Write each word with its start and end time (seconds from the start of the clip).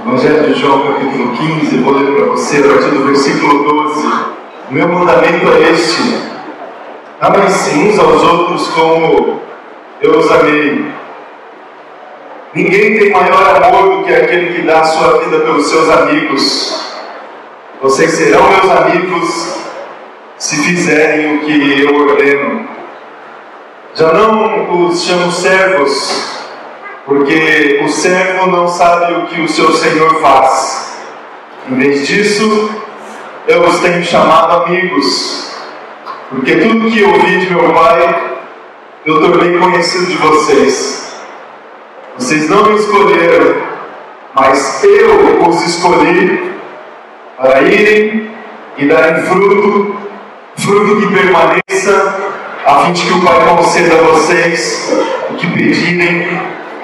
Evangelho 0.00 0.54
de 0.54 0.58
João, 0.58 0.94
capítulo 0.94 1.36
15, 1.36 1.76
vou 1.78 1.92
ler 1.92 2.14
para 2.14 2.24
você 2.30 2.56
a 2.58 2.62
partir 2.62 2.88
do 2.88 3.04
versículo 3.04 3.64
12. 3.64 4.06
O 4.70 4.72
meu 4.74 4.88
mandamento 4.88 5.46
é 5.52 5.72
este: 5.72 6.22
amem-se 7.20 7.74
uns 7.76 7.98
aos 7.98 8.22
outros 8.22 8.68
como 8.68 9.42
eu 10.00 10.18
os 10.18 10.30
amei. 10.32 10.86
Ninguém 12.54 12.98
tem 12.98 13.10
maior 13.10 13.62
amor 13.62 13.98
do 13.98 14.04
que 14.04 14.14
aquele 14.14 14.54
que 14.54 14.62
dá 14.62 14.80
a 14.80 14.84
sua 14.84 15.18
vida 15.18 15.40
pelos 15.40 15.68
seus 15.68 15.90
amigos. 15.90 16.82
Vocês 17.82 18.10
serão 18.12 18.48
meus 18.48 18.70
amigos 18.70 19.58
se 20.38 20.56
fizerem 20.62 21.36
o 21.36 21.40
que 21.40 21.82
eu 21.82 21.94
ordeno. 21.94 22.75
Já 23.98 24.12
não 24.12 24.88
os 24.88 25.04
chamo 25.04 25.32
servos, 25.32 26.38
porque 27.06 27.80
o 27.82 27.88
servo 27.88 28.46
não 28.46 28.68
sabe 28.68 29.14
o 29.14 29.26
que 29.26 29.40
o 29.40 29.48
seu 29.48 29.72
senhor 29.72 30.20
faz. 30.20 30.98
Em 31.66 31.76
vez 31.76 32.06
disso, 32.06 32.70
eu 33.48 33.64
os 33.64 33.80
tenho 33.80 34.04
chamado 34.04 34.64
amigos, 34.64 35.50
porque 36.28 36.56
tudo 36.56 36.90
que 36.90 37.04
ouvi 37.04 37.38
de 37.38 37.54
meu 37.54 37.72
pai, 37.72 38.32
eu 39.06 39.18
tornei 39.18 39.56
conhecido 39.56 40.04
de 40.04 40.16
vocês. 40.18 41.16
Vocês 42.18 42.50
não 42.50 42.66
me 42.66 42.78
escolheram, 42.78 43.62
mas 44.34 44.84
eu 44.84 45.42
os 45.48 45.62
escolhi 45.62 46.52
para 47.38 47.62
irem 47.62 48.30
e 48.76 48.84
darem 48.84 49.22
fruto, 49.22 49.96
fruto 50.54 51.00
que 51.00 51.14
permaneça, 51.14 52.26
a 52.66 52.80
fim 52.80 52.92
de 52.92 53.06
que 53.06 53.12
o 53.12 53.22
Pai 53.22 53.56
conceda 53.56 53.94
a 53.94 54.02
vocês 54.02 54.92
o 55.30 55.34
que 55.34 55.46
pedirem 55.46 56.26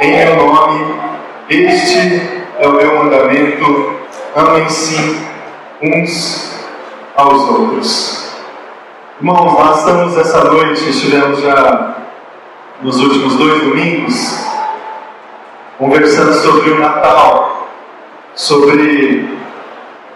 em 0.01 0.17
meu 0.17 0.37
nome. 0.37 0.95
Este 1.51 2.23
é 2.61 2.69
o 2.69 2.73
meu 2.73 3.03
mandamento: 3.03 3.97
amem-se 4.37 5.19
uns 5.83 6.55
aos 7.17 7.43
outros. 7.49 8.33
Irmãos, 9.19 9.53
nós 9.55 9.79
estamos 9.81 10.17
essa 10.17 10.45
noite, 10.45 10.89
estivemos 10.89 11.41
já 11.41 11.97
nos 12.81 13.01
últimos 13.01 13.35
dois 13.35 13.61
domingos, 13.63 14.47
conversando 15.79 16.33
sobre 16.35 16.71
o 16.71 16.79
Natal, 16.79 17.67
sobre 18.37 19.37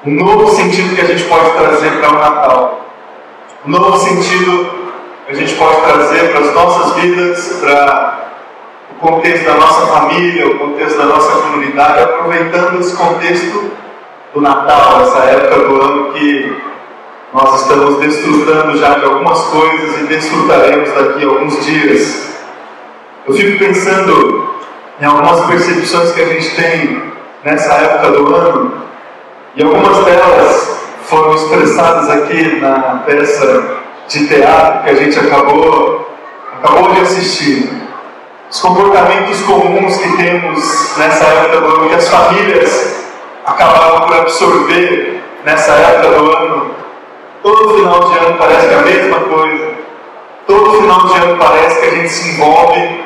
um 0.04 0.12
novo 0.12 0.48
sentido 0.54 0.94
que 0.94 1.00
a 1.00 1.06
gente 1.06 1.24
pode 1.24 1.50
trazer 1.50 1.90
para 2.00 2.10
o 2.10 2.18
Natal, 2.20 2.86
um 3.66 3.70
novo 3.70 3.98
sentido 3.98 4.75
a 5.28 5.34
gente 5.34 5.54
pode 5.56 5.80
trazer 5.82 6.30
para 6.30 6.40
as 6.40 6.54
nossas 6.54 7.00
vidas, 7.00 7.58
para 7.60 8.30
o 8.92 8.94
contexto 8.94 9.44
da 9.44 9.54
nossa 9.54 9.86
família, 9.86 10.46
o 10.46 10.58
contexto 10.58 10.98
da 10.98 11.06
nossa 11.06 11.32
comunidade, 11.42 12.00
aproveitando 12.00 12.80
esse 12.80 12.96
contexto 12.96 13.72
do 14.32 14.40
Natal, 14.40 15.02
essa 15.02 15.18
época 15.24 15.68
do 15.68 15.82
ano 15.82 16.12
que 16.12 16.56
nós 17.32 17.60
estamos 17.60 17.98
desfrutando 17.98 18.78
já 18.78 18.98
de 18.98 19.04
algumas 19.04 19.40
coisas 19.46 20.00
e 20.00 20.04
desfrutaremos 20.04 20.92
daqui 20.92 21.24
a 21.24 21.28
alguns 21.28 21.66
dias. 21.66 22.36
Eu 23.26 23.34
fico 23.34 23.58
pensando 23.58 24.54
em 25.00 25.04
algumas 25.04 25.44
percepções 25.46 26.12
que 26.12 26.22
a 26.22 26.26
gente 26.26 26.54
tem 26.54 27.02
nessa 27.42 27.74
época 27.74 28.12
do 28.12 28.32
ano 28.32 28.72
e 29.56 29.62
algumas 29.64 30.04
delas 30.04 30.86
foram 31.02 31.34
expressadas 31.34 32.08
aqui 32.10 32.60
na 32.60 33.02
peça 33.04 33.85
de 34.08 34.26
teatro 34.26 34.84
que 34.84 34.90
a 34.90 34.94
gente 34.94 35.18
acabou, 35.18 36.08
acabou 36.62 36.92
de 36.94 37.00
assistir 37.00 37.70
os 38.48 38.60
comportamentos 38.60 39.40
comuns 39.42 39.96
que 39.96 40.16
temos 40.16 40.96
nessa 40.96 41.24
época 41.24 41.60
do 41.60 41.66
ano, 41.66 41.88
que 41.88 41.94
as 41.96 42.08
famílias 42.08 43.04
acabaram 43.44 44.06
por 44.06 44.16
absorver 44.16 45.20
nessa 45.44 45.72
época 45.72 46.18
do 46.18 46.30
ano. 46.32 46.70
Todo 47.42 47.74
final 47.74 48.00
de 48.08 48.18
ano 48.18 48.36
parece 48.38 48.66
é 48.66 48.74
a 48.74 48.82
mesma 48.82 49.20
coisa. 49.20 49.74
Todo 50.46 50.80
final 50.80 51.06
de 51.06 51.18
ano 51.18 51.36
parece 51.38 51.80
que 51.80 51.86
a 51.86 51.90
gente 51.90 52.08
se 52.08 52.28
envolve 52.30 53.04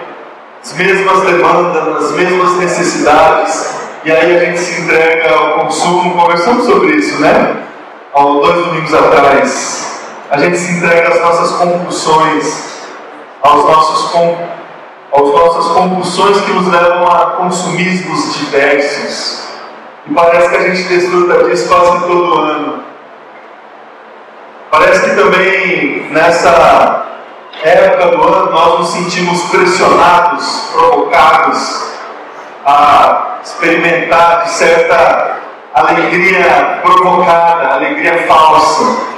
as 0.62 0.72
mesmas 0.74 1.20
demandas, 1.22 2.04
as 2.04 2.12
mesmas 2.12 2.56
necessidades, 2.58 3.74
e 4.04 4.12
aí 4.12 4.36
a 4.36 4.44
gente 4.44 4.58
se 4.58 4.82
entrega 4.82 5.34
ao 5.34 5.60
consumo. 5.60 6.14
Conversamos 6.14 6.66
sobre 6.66 6.96
isso, 6.96 7.20
né? 7.20 7.56
Há 8.14 8.22
dois 8.22 8.56
domingos 8.56 8.92
atrás. 8.92 9.99
A 10.30 10.38
gente 10.38 10.56
se 10.56 10.72
entrega 10.74 11.08
às 11.08 11.20
nossas 11.20 11.56
compulsões, 11.56 12.78
aos 13.42 13.64
nossos 13.64 14.14
às 15.12 15.22
nossas 15.22 15.72
compulsões 15.72 16.40
que 16.42 16.52
nos 16.52 16.68
levam 16.68 17.04
a 17.08 17.26
consumismos 17.32 18.36
diversos. 18.36 19.48
E 20.06 20.14
parece 20.14 20.50
que 20.50 20.56
a 20.56 20.60
gente 20.60 20.82
desfruta 20.84 21.44
disso 21.44 21.68
quase 21.68 22.06
todo 22.06 22.38
ano. 22.38 22.84
Parece 24.70 25.00
que 25.00 25.16
também 25.16 26.06
nessa 26.12 27.06
época 27.64 28.16
do 28.16 28.22
ano 28.22 28.52
nós 28.52 28.78
nos 28.78 28.88
sentimos 28.90 29.42
pressionados, 29.50 30.70
provocados 30.72 31.90
a 32.64 33.38
experimentar 33.42 34.44
de 34.44 34.50
certa 34.50 35.38
alegria 35.74 36.80
provocada, 36.82 37.74
alegria 37.74 38.28
falsa. 38.28 39.10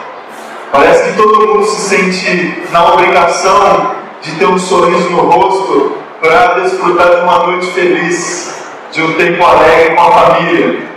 Parece 0.72 1.10
que 1.10 1.16
todo 1.18 1.46
mundo 1.46 1.66
se 1.66 1.80
sente 1.82 2.64
na 2.72 2.94
obrigação 2.94 3.94
de 4.22 4.32
ter 4.36 4.46
um 4.46 4.58
sorriso 4.58 5.10
no 5.10 5.20
rosto 5.20 5.98
para 6.18 6.60
desfrutar 6.60 7.10
de 7.10 7.20
uma 7.24 7.46
noite 7.46 7.66
feliz, 7.72 8.58
de 8.90 9.02
um 9.02 9.12
tempo 9.12 9.44
alegre 9.44 9.94
com 9.94 10.00
a 10.00 10.10
família. 10.12 10.88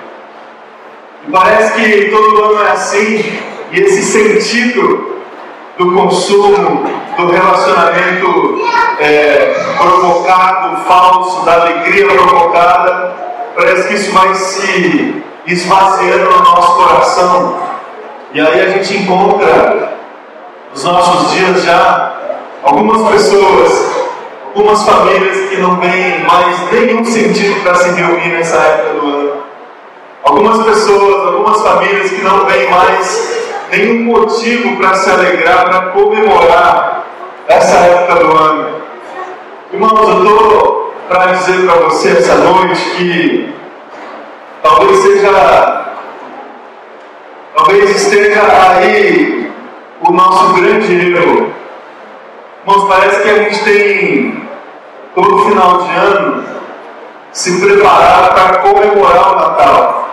E 1.28 1.32
parece 1.32 1.74
que 1.74 2.10
todo 2.10 2.42
ano 2.42 2.64
é 2.64 2.72
assim, 2.72 3.38
e 3.74 3.80
esse 3.82 4.02
sentido 4.02 5.18
do 5.78 5.92
consumo, 5.92 6.90
do 7.18 7.32
relacionamento 7.32 8.62
é, 9.00 9.62
provocado, 9.78 10.86
falso, 10.86 11.44
da 11.44 11.54
alegria 11.54 12.08
provocada, 12.08 13.14
parece 13.58 13.90
que 13.90 13.94
isso 13.96 14.14
vai 14.14 14.34
se 14.36 15.22
esvaziando 15.48 16.30
no 16.30 16.40
nosso 16.44 16.76
coração. 16.78 17.65
E 18.36 18.40
aí 18.40 18.62
a 18.62 18.70
gente 18.70 18.98
encontra 18.98 19.98
os 20.74 20.84
nossos 20.84 21.32
dias 21.32 21.64
já 21.64 22.16
Algumas 22.66 23.08
pessoas, 23.12 23.96
algumas 24.48 24.84
famílias 24.84 25.50
que 25.50 25.58
não 25.58 25.78
têm 25.78 26.26
mais 26.26 26.72
nenhum 26.72 27.06
sentido 27.06 27.62
para 27.62 27.76
se 27.76 27.92
reunir 27.92 28.30
nessa 28.30 28.58
época 28.58 29.00
do 29.00 29.06
ano. 29.06 29.32
Algumas 30.24 30.66
pessoas, 30.66 31.28
algumas 31.28 31.62
famílias 31.62 32.10
que 32.10 32.24
não 32.24 32.46
têm 32.46 32.68
mais 32.72 33.48
nenhum 33.72 34.06
motivo 34.06 34.78
para 34.78 34.96
se 34.96 35.12
alegrar, 35.12 35.66
para 35.66 35.82
comemorar 35.92 37.04
essa 37.48 37.78
época 37.78 38.16
do 38.16 38.36
ano. 38.36 38.82
Irmãos, 39.72 40.10
eu 40.10 40.24
estou 40.24 40.94
para 41.08 41.34
dizer 41.34 41.68
para 41.68 41.76
você 41.82 42.10
essa 42.18 42.34
noite 42.34 42.82
que 42.98 43.54
talvez 44.64 44.98
seja, 45.04 45.85
talvez 47.56 47.90
esteja 47.90 48.42
aí 48.78 49.52
o 50.02 50.12
nosso 50.12 50.54
grande 50.54 51.14
erro 51.14 51.56
Irmãos, 52.68 52.88
parece 52.88 53.22
que 53.22 53.30
a 53.30 53.38
gente 53.44 53.64
tem 53.64 54.48
todo 55.14 55.46
final 55.46 55.84
de 55.84 55.96
ano 55.96 56.44
se 57.32 57.62
preparar 57.62 58.34
para 58.34 58.58
comemorar 58.58 59.34
o 59.34 59.36
Natal. 59.36 60.10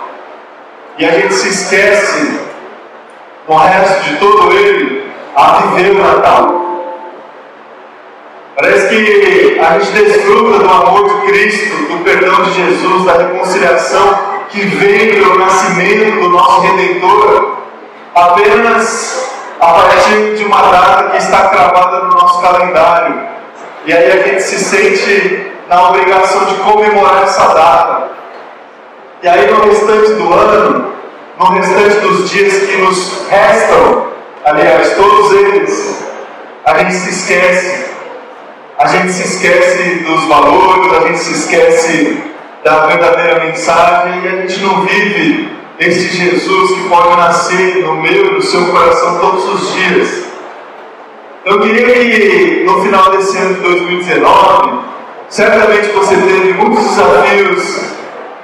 E 0.99 1.05
a 1.07 1.13
gente 1.13 1.33
se 1.33 1.49
esquece, 1.49 2.41
no 3.49 3.57
resto 3.57 4.05
de 4.05 4.17
todo 4.17 4.53
ele, 4.53 5.11
a 5.35 5.53
viver 5.53 5.93
o 5.93 6.03
Natal. 6.03 6.63
Parece 8.55 8.89
que 8.91 9.59
a 9.59 9.79
gente 9.79 9.93
desfruta 9.93 10.59
do 10.59 10.69
amor 10.69 11.09
de 11.09 11.27
Cristo, 11.27 11.75
do 11.91 12.05
perdão 12.05 12.43
de 12.43 12.53
Jesus, 12.53 13.05
da 13.07 13.15
reconciliação 13.15 14.32
que 14.53 14.61
veio 14.61 15.25
do 15.25 15.39
nascimento 15.39 16.21
do 16.21 16.29
nosso 16.29 16.61
Redentor, 16.61 17.57
apenas 18.15 19.31
a 19.59 19.67
partir 19.73 20.35
de 20.37 20.45
uma 20.45 20.61
data 20.61 21.11
que 21.11 21.17
está 21.17 21.49
cravada 21.49 22.01
no 22.05 22.11
nosso 22.11 22.43
calendário. 22.43 23.19
E 23.87 23.93
aí 23.93 24.13
a 24.13 24.29
gente 24.29 24.43
se 24.43 24.59
sente 24.59 25.53
na 25.69 25.89
obrigação 25.89 26.45
de 26.45 26.55
comemorar 26.57 27.23
essa 27.23 27.47
data. 27.55 28.11
E 29.23 29.29
aí 29.29 29.51
no 29.51 29.65
restante 29.65 30.13
do 30.13 30.35
ano, 30.35 30.93
no 31.39 31.47
restante 31.47 32.01
dos 32.01 32.31
dias 32.31 32.69
que 32.69 32.77
nos 32.77 33.27
restam, 33.31 34.09
aliás, 34.45 34.95
todos 34.97 35.33
eles, 35.33 36.05
a 36.67 36.79
gente 36.79 36.93
se 36.93 37.11
esquece. 37.11 37.93
A 38.79 38.87
gente 38.87 39.13
se 39.13 39.23
esquece 39.23 40.01
dos 40.01 40.25
valores, 40.25 40.93
a 40.93 41.07
gente 41.07 41.19
se 41.19 41.33
esquece 41.33 42.32
da 42.65 42.87
verdadeira 42.87 43.45
mensagem 43.45 44.23
e 44.25 44.29
a 44.29 44.31
gente 44.43 44.61
não 44.61 44.83
vive 44.83 45.51
este 45.79 46.17
Jesus 46.17 46.71
que 46.71 46.89
pode 46.89 47.17
nascer 47.17 47.83
no 47.83 47.97
meu 47.97 48.27
e 48.27 48.31
no 48.35 48.43
seu 48.43 48.67
coração 48.67 49.19
todos 49.19 49.45
os 49.49 49.75
dias. 49.75 50.25
Eu 51.45 51.61
queria 51.61 51.93
que 51.93 52.63
no 52.65 52.83
final 52.83 53.11
desse 53.11 53.37
ano 53.37 53.55
de 53.55 53.61
2019 53.61 54.03
2019, 54.03 54.81
certamente 55.29 55.89
você 55.89 56.15
teve 56.15 56.53
muitos 56.53 56.85
desafios, 56.85 57.85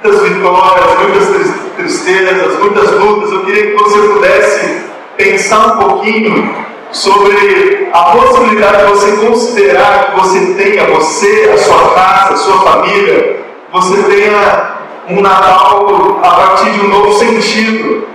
muitas 0.03 0.21
vitórias, 0.27 0.99
muitas 0.99 1.55
tristezas, 1.77 2.59
muitas 2.59 2.91
lutas. 2.91 3.31
Eu 3.31 3.45
queria 3.45 3.67
que 3.67 3.77
você 3.77 3.99
pudesse 3.99 4.81
pensar 5.15 5.67
um 5.67 5.77
pouquinho 5.77 6.55
sobre 6.91 7.89
a 7.93 8.03
possibilidade 8.03 8.77
de 8.77 8.89
você 8.91 9.25
considerar 9.25 10.11
que 10.11 10.19
você 10.19 10.53
tenha, 10.55 10.85
você, 10.85 11.51
a 11.53 11.57
sua 11.57 11.89
casa, 11.93 12.33
a 12.33 12.37
sua 12.37 12.61
família, 12.61 13.38
você 13.71 14.01
tenha 14.03 14.77
um 15.09 15.21
Natal 15.21 16.19
a 16.23 16.29
partir 16.29 16.71
de 16.71 16.81
um 16.81 16.89
novo 16.89 17.13
sentido. 17.13 18.07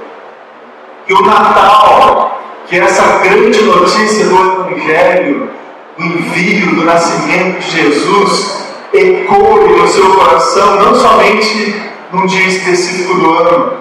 Que 1.07 1.15
o 1.15 1.23
Natal, 1.23 2.41
que 2.67 2.77
é 2.77 2.81
essa 2.81 3.19
grande 3.19 3.63
notícia 3.63 4.27
do 4.27 4.37
Evangelho, 4.37 5.51
do 5.97 6.05
envio, 6.05 6.75
do 6.75 6.85
nascimento 6.85 7.61
de 7.61 7.71
Jesus, 7.71 8.65
ecoe 8.93 9.79
no 9.79 9.87
seu 9.87 10.11
coração, 10.15 10.77
não 10.77 10.95
somente 10.95 11.83
num 12.13 12.27
dia 12.27 12.47
específico 12.47 13.15
do 13.15 13.33
ano, 13.33 13.73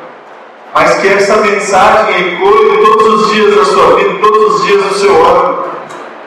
mas 0.74 0.96
que 0.96 1.08
essa 1.08 1.38
mensagem 1.38 2.34
ecoe 2.34 2.84
todos 2.84 3.24
os 3.24 3.34
dias 3.34 3.56
da 3.56 3.66
sua 3.66 3.96
vida, 3.96 4.16
todos 4.22 4.56
os 4.56 4.66
dias 4.68 4.84
do 4.84 4.94
seu 4.96 5.25
ano. 5.25 5.64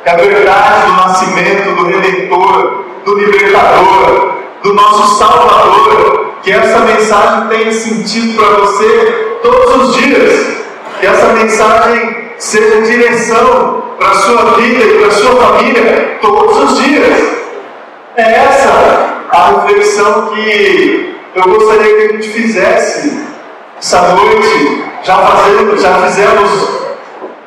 Que 0.03 0.09
a 0.09 0.17
verdade 0.17 0.87
do 0.87 0.93
nascimento 0.93 1.75
do 1.75 1.85
Redentor, 1.85 2.85
do 3.05 3.15
Libertador, 3.19 4.36
do 4.67 4.75
nosso 4.75 5.17
Salvador, 5.17 6.33
que 6.43 6.51
essa 6.51 6.81
mensagem 6.81 7.49
tenha 7.49 7.73
sentido 7.73 8.37
para 8.37 8.57
você 8.57 9.39
todos 9.43 9.89
os 9.89 9.97
dias. 9.97 10.57
Que 10.99 11.07
essa 11.07 11.27
mensagem 11.35 12.17
seja 12.39 12.83
direção 12.83 13.83
para 13.97 14.11
a 14.11 14.15
sua 14.15 14.43
vida 14.57 14.85
e 14.85 14.99
para 14.99 15.09
a 15.09 15.11
sua 15.13 15.37
família 15.37 16.19
todos 16.21 16.73
os 16.73 16.83
dias. 16.83 17.23
É 18.17 18.23
essa 18.23 19.27
a 19.31 19.63
reflexão 19.63 20.31
que 20.35 21.17
eu 21.35 21.43
gostaria 21.45 21.97
que 21.97 22.03
a 22.03 22.13
gente 22.13 22.29
fizesse 22.29 23.25
essa 23.79 24.03
noite. 24.15 24.85
Já, 25.05 25.19
fazendo, 25.19 25.79
já 25.79 25.95
fizemos 26.03 26.51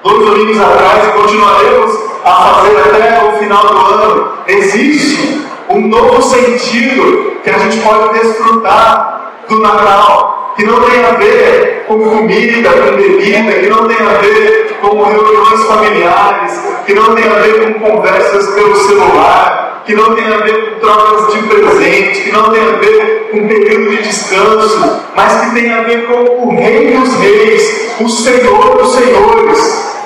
dois 0.02 0.26
domingos 0.26 0.62
atrás 0.62 1.08
e 1.08 1.12
continuaremos 1.12 2.00
a 2.24 2.32
fazer 2.32 2.78
até 2.78 3.26
o 3.26 3.38
final 3.40 3.68
do 3.68 3.78
ano. 3.78 4.34
Existe 4.48 5.49
um 5.70 5.88
novo 5.88 6.22
sentido 6.22 7.38
que 7.44 7.50
a 7.50 7.58
gente 7.60 7.78
pode 7.78 8.20
desfrutar 8.20 9.34
do 9.48 9.60
Natal, 9.60 10.54
que 10.56 10.66
não 10.66 10.82
tem 10.82 11.04
a 11.06 11.12
ver 11.12 11.86
com 11.88 12.00
comida, 12.00 12.70
com 12.70 12.98
bebida, 12.98 13.54
que 13.54 13.70
não 13.70 13.88
tem 13.88 13.98
a 13.98 14.14
ver 14.20 14.78
com 14.82 15.04
reuniões 15.04 15.66
familiares, 15.66 16.60
que 16.86 16.94
não 16.94 17.14
tem 17.14 17.26
a 17.26 17.36
ver 17.36 17.74
com 17.74 17.80
conversas 17.80 18.48
pelo 18.48 18.76
celular, 18.76 19.84
que 19.86 19.94
não 19.94 20.16
tem 20.16 20.26
a 20.26 20.38
ver 20.38 20.72
com 20.72 20.80
trocas 20.80 21.34
de 21.34 21.44
presente, 21.44 22.22
que 22.22 22.32
não 22.32 22.52
tem 22.52 22.62
a 22.62 22.78
ver 22.78 23.30
com 23.32 23.48
período 23.48 23.92
de 23.92 24.04
descanso, 24.04 25.02
mas 25.16 25.46
que 25.46 25.62
tem 25.62 25.72
a 25.72 25.82
ver 25.84 26.08
com 26.08 26.48
o 26.48 26.56
Rei 26.56 26.98
dos 26.98 27.14
Reis, 27.16 27.92
o 28.00 28.10
Senhor 28.10 28.78
dos 28.78 28.96
Senhores, 28.96 29.98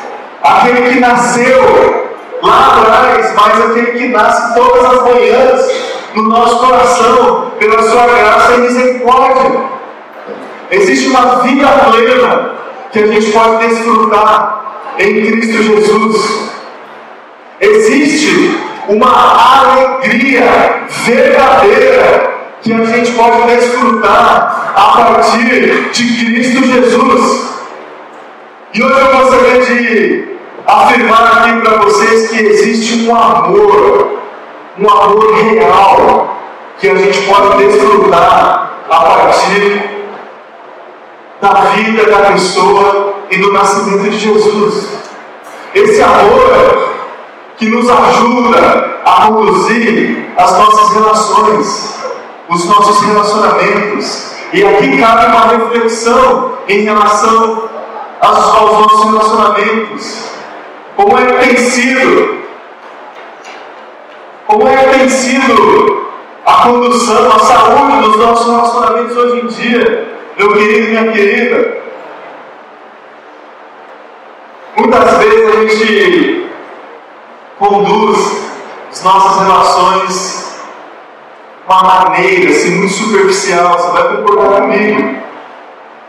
aquele 0.43 0.89
que 0.89 0.99
nasceu 0.99 2.02
lá 2.43 2.81
atrás, 2.81 3.33
mas 3.35 3.61
aquele 3.61 3.91
que 3.97 4.07
nasce 4.09 4.53
todas 4.53 4.85
as 4.85 5.03
manhãs 5.03 5.71
no 6.13 6.23
nosso 6.23 6.57
coração, 6.59 7.51
pela 7.57 7.81
sua 7.81 8.05
graça 8.05 8.53
e 8.53 8.57
misericórdia. 8.59 9.61
Existe 10.69 11.09
uma 11.09 11.41
vida 11.41 11.67
plena 11.67 12.51
que 12.91 12.99
a 12.99 13.07
gente 13.07 13.31
pode 13.31 13.67
desfrutar 13.67 14.93
em 14.99 15.25
Cristo 15.25 15.63
Jesus. 15.63 16.51
Existe 17.59 18.59
uma 18.87 19.07
alegria 19.61 20.83
verdadeira 21.05 22.33
que 22.61 22.73
a 22.73 22.85
gente 22.85 23.11
pode 23.11 23.55
desfrutar 23.55 24.73
a 24.75 25.03
partir 25.03 25.89
de 25.91 26.25
Cristo 26.25 26.63
Jesus. 26.65 27.53
E 28.73 28.83
hoje 28.83 28.99
eu 28.99 29.17
gostaria 29.17 29.61
de 29.61 30.32
afirmar 30.65 31.37
aqui 31.37 31.61
para 31.61 31.77
vocês 31.77 32.29
que 32.29 32.37
existe 32.37 33.07
um 33.07 33.15
amor, 33.15 34.19
um 34.79 34.89
amor 34.89 35.33
real, 35.35 36.37
que 36.79 36.89
a 36.89 36.95
gente 36.95 37.21
pode 37.27 37.57
desfrutar 37.57 38.73
a 38.89 38.95
partir 38.95 39.93
da 41.41 41.53
vida 41.71 42.09
da 42.09 42.31
pessoa 42.31 43.15
e 43.29 43.37
do 43.37 43.51
nascimento 43.51 44.09
de 44.09 44.17
Jesus. 44.19 44.87
Esse 45.75 46.01
amor 46.01 46.93
que 47.57 47.67
nos 47.67 47.89
ajuda 47.89 49.01
a 49.05 49.27
conduzir 49.27 50.33
as 50.37 50.51
nossas 50.57 50.93
relações, 50.93 52.03
os 52.49 52.65
nossos 52.65 53.01
relacionamentos. 53.01 54.33
E 54.53 54.63
aqui 54.63 54.97
cabe 54.97 55.25
uma 55.25 55.47
reflexão 55.47 56.53
em 56.67 56.81
relação 56.81 57.69
aos, 58.21 58.71
nossos 58.71 59.05
relacionamentos. 59.05 60.32
Como 60.95 61.17
é 61.17 61.25
que 61.25 61.47
tem 61.47 61.57
sido? 61.57 62.43
Como 64.45 64.67
é 64.67 64.77
que 64.77 64.99
tem 64.99 65.09
sido 65.09 66.07
a 66.45 66.53
condução, 66.63 67.31
a 67.31 67.39
saúde 67.39 68.01
dos 68.03 68.17
nossos 68.17 68.47
relacionamentos 68.47 69.17
hoje 69.17 69.41
em 69.41 69.47
dia? 69.47 70.07
Meu 70.37 70.53
querido 70.53 70.87
e 70.87 70.89
minha 70.89 71.11
querida. 71.11 71.77
Muitas 74.77 75.17
vezes 75.17 75.47
a 75.47 75.61
gente 75.61 76.49
conduz 77.57 78.43
as 78.91 79.03
nossas 79.03 79.47
relações 79.47 80.43
de 81.67 81.73
uma 81.73 81.83
maneira 81.83 82.51
assim, 82.51 82.75
muito 82.75 82.93
superficial. 82.93 83.79
Você 83.79 83.91
vai 83.91 84.17
concordar 84.17 84.61
comigo. 84.61 85.17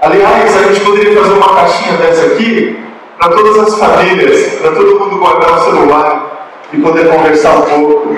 Aliás, 0.03 0.57
a 0.57 0.63
gente 0.65 0.81
poderia 0.81 1.19
fazer 1.19 1.35
uma 1.35 1.55
caixinha 1.55 1.97
dessa 1.97 2.27
aqui 2.27 2.84
para 3.25 3.37
todas 3.37 3.73
as 3.73 3.79
famílias, 3.79 4.53
para 4.61 4.73
todo 4.73 5.01
mundo 5.01 5.17
guardar 5.17 5.59
o 5.59 5.65
celular 5.65 6.51
e 6.71 6.79
poder 6.79 7.09
conversar 7.09 7.57
um 7.57 7.63
pouco. 7.63 8.17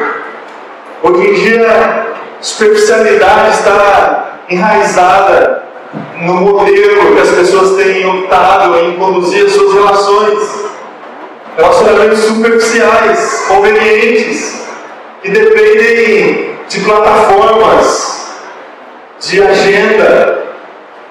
Hoje 1.00 1.28
em 1.28 1.34
dia, 1.34 2.06
superficialidade 2.40 3.56
está 3.56 4.40
enraizada 4.50 5.62
no 6.22 6.34
modelo 6.34 7.14
que 7.14 7.20
as 7.20 7.30
pessoas 7.30 7.76
têm 7.76 8.04
optado 8.04 8.76
em 8.80 8.96
conduzir 8.96 9.46
as 9.46 9.52
suas 9.52 9.74
relações. 9.74 10.66
Relacionamentos 11.56 12.18
superficiais, 12.24 13.44
convenientes, 13.46 14.66
que 15.22 15.30
dependem 15.30 16.56
de 16.68 16.80
plataformas, 16.80 18.34
de 19.20 19.40
agenda, 19.40 20.45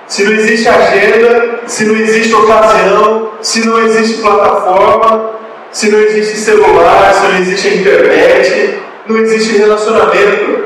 se 0.07 0.23
não 0.23 0.33
existe 0.33 0.67
agenda, 0.69 1.61
se 1.65 1.85
não 1.85 1.95
existe 1.95 2.33
ocasião, 2.33 3.31
se 3.41 3.65
não 3.65 3.79
existe 3.85 4.21
plataforma, 4.21 5.31
se 5.71 5.89
não 5.89 5.99
existe 5.99 6.37
celular, 6.37 7.13
se 7.13 7.27
não 7.27 7.39
existe 7.39 7.67
internet, 7.79 8.79
não 9.07 9.17
existe 9.17 9.57
relacionamento. 9.57 10.65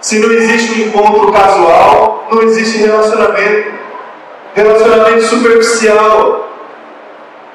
Se 0.00 0.18
não 0.20 0.32
existe 0.32 0.80
um 0.80 0.86
encontro 0.86 1.32
casual, 1.32 2.28
não 2.30 2.42
existe 2.42 2.78
relacionamento. 2.78 3.72
Relacionamento 4.54 5.22
superficial, 5.22 6.48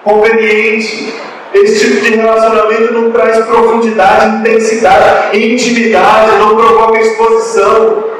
conveniente. 0.03 1.13
Esse 1.53 1.88
tipo 1.88 2.01
de 2.01 2.15
relacionamento 2.15 2.94
não 2.94 3.12
traz 3.12 3.46
profundidade, 3.46 4.38
intensidade, 4.38 5.38
intimidade, 5.39 6.38
não 6.38 6.56
provoca 6.56 7.00
exposição. 7.00 8.12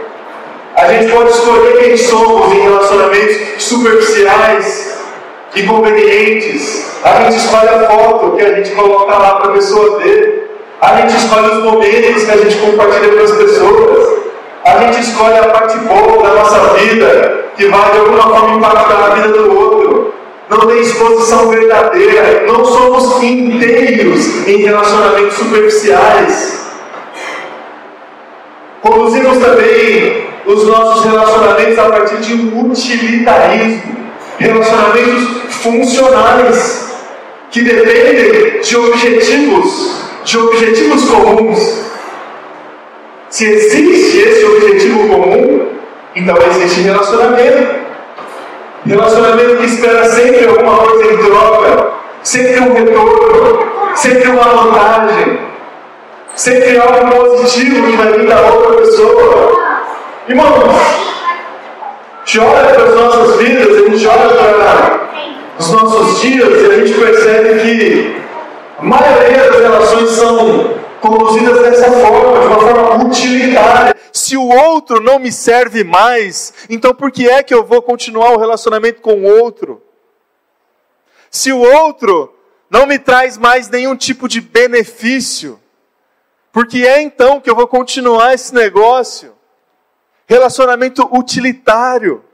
A 0.76 0.88
gente 0.88 1.12
pode 1.12 1.30
escolher 1.30 1.78
quem 1.78 1.98
somos 1.98 2.52
em 2.52 2.62
relacionamentos 2.62 3.64
superficiais 3.64 4.98
e 5.56 5.64
convenientes. 5.64 6.98
A 7.04 7.22
gente 7.22 7.38
escolhe 7.38 7.70
a 7.70 7.88
foto 7.88 8.36
que 8.36 8.42
a 8.42 8.56
gente 8.56 8.72
coloca 8.72 9.16
lá 9.16 9.36
para 9.36 9.52
a 9.52 9.54
pessoa 9.54 10.00
ver. 10.00 10.52
A 10.82 10.96
gente 10.96 11.16
escolhe 11.16 11.48
os 11.58 11.64
momentos 11.64 12.24
que 12.24 12.32
a 12.32 12.38
gente 12.38 12.58
compartilha 12.58 13.16
com 13.16 13.24
as 13.24 13.32
pessoas. 13.32 14.24
A 14.66 14.78
gente 14.80 15.02
escolhe 15.02 15.38
a 15.38 15.50
parte 15.50 15.78
boa 15.78 16.24
da 16.24 16.34
nossa 16.34 16.60
vida, 16.76 17.46
que 17.56 17.68
vai 17.68 17.92
de 17.92 17.98
alguma 18.00 18.24
forma 18.24 18.58
impactar 18.58 19.12
a 19.12 19.16
vida 19.16 19.28
do 19.30 19.58
outro. 19.58 20.14
Não 20.50 20.60
tem 20.62 20.82
exposição 20.82 21.50
verdadeira. 21.50 22.46
Não 22.48 22.66
somos 22.66 23.22
inteiros 23.22 24.48
em 24.48 24.64
relacionamentos 24.64 25.36
superficiais. 25.36 26.64
Conduzimos 28.82 29.38
também 29.38 30.33
os 30.46 30.68
nossos 30.68 31.06
relacionamentos 31.06 31.80
a 31.80 31.90
partir 31.90 32.18
de 32.18 32.34
um 32.34 32.70
utilitarismo, 32.70 33.82
relacionamentos 34.38 35.54
funcionais, 35.62 36.94
que 37.50 37.62
dependem 37.62 38.62
de 38.62 38.78
objetivos, 38.78 39.96
de 40.24 40.38
objetivos 40.38 41.06
comuns. 41.06 41.84
Se 43.30 43.46
existe 43.46 44.18
esse 44.20 44.46
objetivo 44.46 45.08
comum, 45.08 45.68
então 46.16 46.36
existe 46.52 46.82
relacionamento. 46.82 47.84
Relacionamento 48.86 49.58
que 49.58 49.66
espera 49.66 50.04
sempre 50.06 50.46
alguma 50.46 50.78
coisa 50.78 51.14
em 51.14 51.18
troca, 51.18 51.94
sempre 52.22 52.60
um 52.60 52.74
retorno, 52.74 53.66
sempre 53.96 54.30
uma 54.30 54.44
vantagem. 54.44 55.54
Sempre 56.36 56.78
algo 56.80 57.12
positivo 57.12 57.86
que 57.86 57.96
vai 57.96 58.12
vir 58.14 58.28
da 58.28 58.42
outra 58.42 58.78
pessoa. 58.78 59.73
Irmãos, 60.26 60.64
a 60.64 62.26
gente 62.26 62.40
olha 62.40 62.74
para 62.74 62.84
as 62.86 62.96
nossas 62.96 63.38
vidas, 63.40 63.68
a 63.68 63.90
gente 63.90 64.08
olha 64.08 64.30
para 64.30 65.58
os 65.60 65.70
nossos 65.70 66.22
dias 66.22 66.48
e 66.48 66.66
a 66.66 66.86
gente 66.86 66.98
percebe 66.98 67.60
que 67.60 68.16
a 68.80 68.84
maioria 68.84 69.52
das 69.52 69.60
relações 69.60 70.10
são 70.12 70.80
conduzidas 71.02 71.62
dessa 71.62 71.92
forma, 71.92 72.40
de 72.40 72.48
uma 72.48 72.60
forma 72.62 73.06
utilitária. 73.06 73.94
Se 74.14 74.38
o 74.38 74.48
outro 74.48 75.02
não 75.02 75.20
me 75.20 75.30
serve 75.30 75.84
mais, 75.84 76.54
então 76.70 76.96
por 76.96 77.12
que 77.12 77.30
é 77.30 77.44
que 77.44 77.54
eu 77.54 77.66
vou 77.66 77.82
continuar 77.82 78.32
o 78.32 78.40
relacionamento 78.40 79.02
com 79.02 79.16
o 79.16 79.42
outro? 79.42 79.82
Se 81.30 81.52
o 81.52 81.60
outro 81.60 82.34
não 82.70 82.86
me 82.86 82.98
traz 82.98 83.38
mais 83.38 83.70
nenhum 83.70 83.94
tipo 83.94 84.30
de 84.30 84.40
benefício, 84.40 85.60
por 86.54 86.66
que 86.66 86.88
é 86.88 87.02
então 87.02 87.42
que 87.42 87.50
eu 87.50 87.56
vou 87.56 87.68
continuar 87.68 88.34
esse 88.34 88.56
negócio? 88.56 89.33
Relacionamento 90.34 91.08
utilitário. 91.16 92.26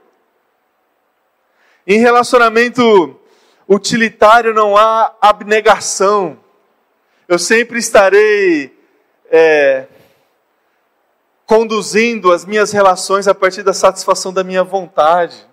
Em 1.86 1.98
relacionamento 1.98 3.20
utilitário 3.68 4.54
não 4.54 4.74
há 4.74 5.14
abnegação. 5.20 6.38
Eu 7.28 7.38
sempre 7.38 7.78
estarei 7.78 8.74
é, 9.30 9.86
conduzindo 11.44 12.32
as 12.32 12.46
minhas 12.46 12.72
relações 12.72 13.28
a 13.28 13.34
partir 13.34 13.62
da 13.62 13.74
satisfação 13.74 14.32
da 14.32 14.42
minha 14.42 14.64
vontade. 14.64 15.46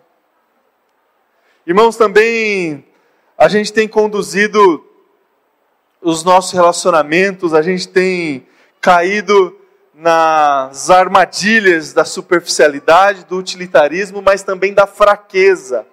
Irmãos, 1.65 1.97
também 1.97 2.85
a 3.37 3.49
gente 3.49 3.73
tem 3.73 3.89
conduzido 3.89 4.85
os 6.01 6.23
nossos 6.23 6.53
relacionamentos, 6.53 7.53
a 7.53 7.61
gente 7.61 7.89
tem 7.89 8.47
caído 8.79 9.53
nas 9.97 10.89
armadilhas 10.89 11.91
da 11.91 12.05
superficialidade, 12.05 13.25
do 13.25 13.37
utilitarismo, 13.37 14.21
mas 14.21 14.43
também 14.43 14.73
da 14.73 14.87
fraqueza. 14.87 15.85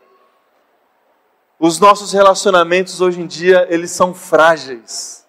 Os 1.58 1.80
nossos 1.80 2.12
relacionamentos 2.12 3.00
hoje 3.00 3.20
em 3.20 3.26
dia, 3.26 3.66
eles 3.68 3.90
são 3.90 4.14
frágeis 4.14 5.24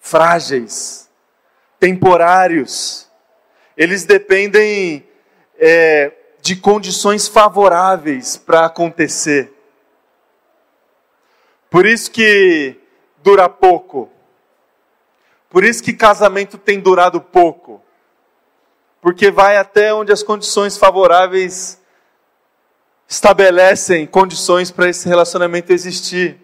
frágeis, 0.00 1.08
temporários. 1.78 3.08
Eles 3.76 4.04
dependem 4.04 5.06
é, 5.56 6.12
de 6.42 6.56
condições 6.56 7.28
favoráveis 7.28 8.36
para 8.36 8.66
acontecer. 8.66 9.52
Por 11.70 11.86
isso 11.86 12.10
que 12.10 12.76
dura 13.22 13.48
pouco. 13.48 14.10
Por 15.50 15.64
isso 15.64 15.82
que 15.82 15.92
casamento 15.92 16.56
tem 16.56 16.80
durado 16.80 17.20
pouco. 17.20 17.82
Porque 19.00 19.30
vai 19.30 19.56
até 19.56 19.92
onde 19.92 20.12
as 20.12 20.22
condições 20.22 20.78
favoráveis 20.78 21.80
estabelecem 23.08 24.06
condições 24.06 24.70
para 24.70 24.88
esse 24.88 25.08
relacionamento 25.08 25.72
existir. 25.72 26.40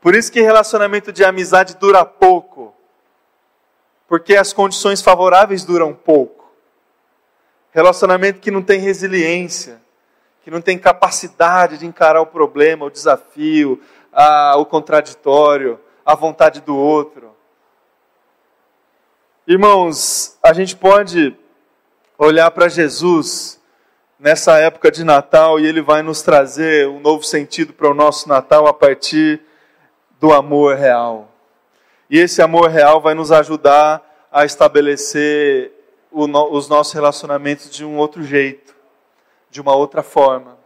Por 0.00 0.14
isso 0.14 0.32
que 0.32 0.40
relacionamento 0.40 1.12
de 1.12 1.22
amizade 1.22 1.76
dura 1.76 2.04
pouco. 2.04 2.74
Porque 4.08 4.36
as 4.36 4.52
condições 4.52 5.02
favoráveis 5.02 5.64
duram 5.64 5.92
pouco. 5.92 6.50
Relacionamento 7.72 8.40
que 8.40 8.50
não 8.50 8.62
tem 8.62 8.80
resiliência, 8.80 9.80
que 10.42 10.50
não 10.50 10.60
tem 10.60 10.78
capacidade 10.78 11.78
de 11.78 11.86
encarar 11.86 12.20
o 12.20 12.26
problema, 12.26 12.86
o 12.86 12.90
desafio, 12.90 13.80
a, 14.12 14.56
o 14.56 14.64
contraditório, 14.64 15.78
a 16.04 16.14
vontade 16.14 16.60
do 16.60 16.76
outro. 16.76 17.31
Irmãos, 19.44 20.38
a 20.40 20.52
gente 20.52 20.76
pode 20.76 21.36
olhar 22.16 22.48
para 22.52 22.68
Jesus 22.68 23.60
nessa 24.16 24.56
época 24.58 24.88
de 24.88 25.02
Natal 25.02 25.58
e 25.58 25.66
ele 25.66 25.82
vai 25.82 26.00
nos 26.00 26.22
trazer 26.22 26.86
um 26.86 27.00
novo 27.00 27.24
sentido 27.24 27.72
para 27.72 27.90
o 27.90 27.94
nosso 27.94 28.28
Natal 28.28 28.68
a 28.68 28.72
partir 28.72 29.40
do 30.20 30.32
amor 30.32 30.76
real. 30.76 31.28
E 32.08 32.20
esse 32.20 32.40
amor 32.40 32.70
real 32.70 33.00
vai 33.00 33.14
nos 33.14 33.32
ajudar 33.32 34.28
a 34.30 34.44
estabelecer 34.44 35.72
os 36.12 36.68
nossos 36.68 36.92
relacionamentos 36.92 37.68
de 37.68 37.84
um 37.84 37.96
outro 37.96 38.22
jeito, 38.22 38.76
de 39.50 39.60
uma 39.60 39.74
outra 39.74 40.04
forma. 40.04 40.56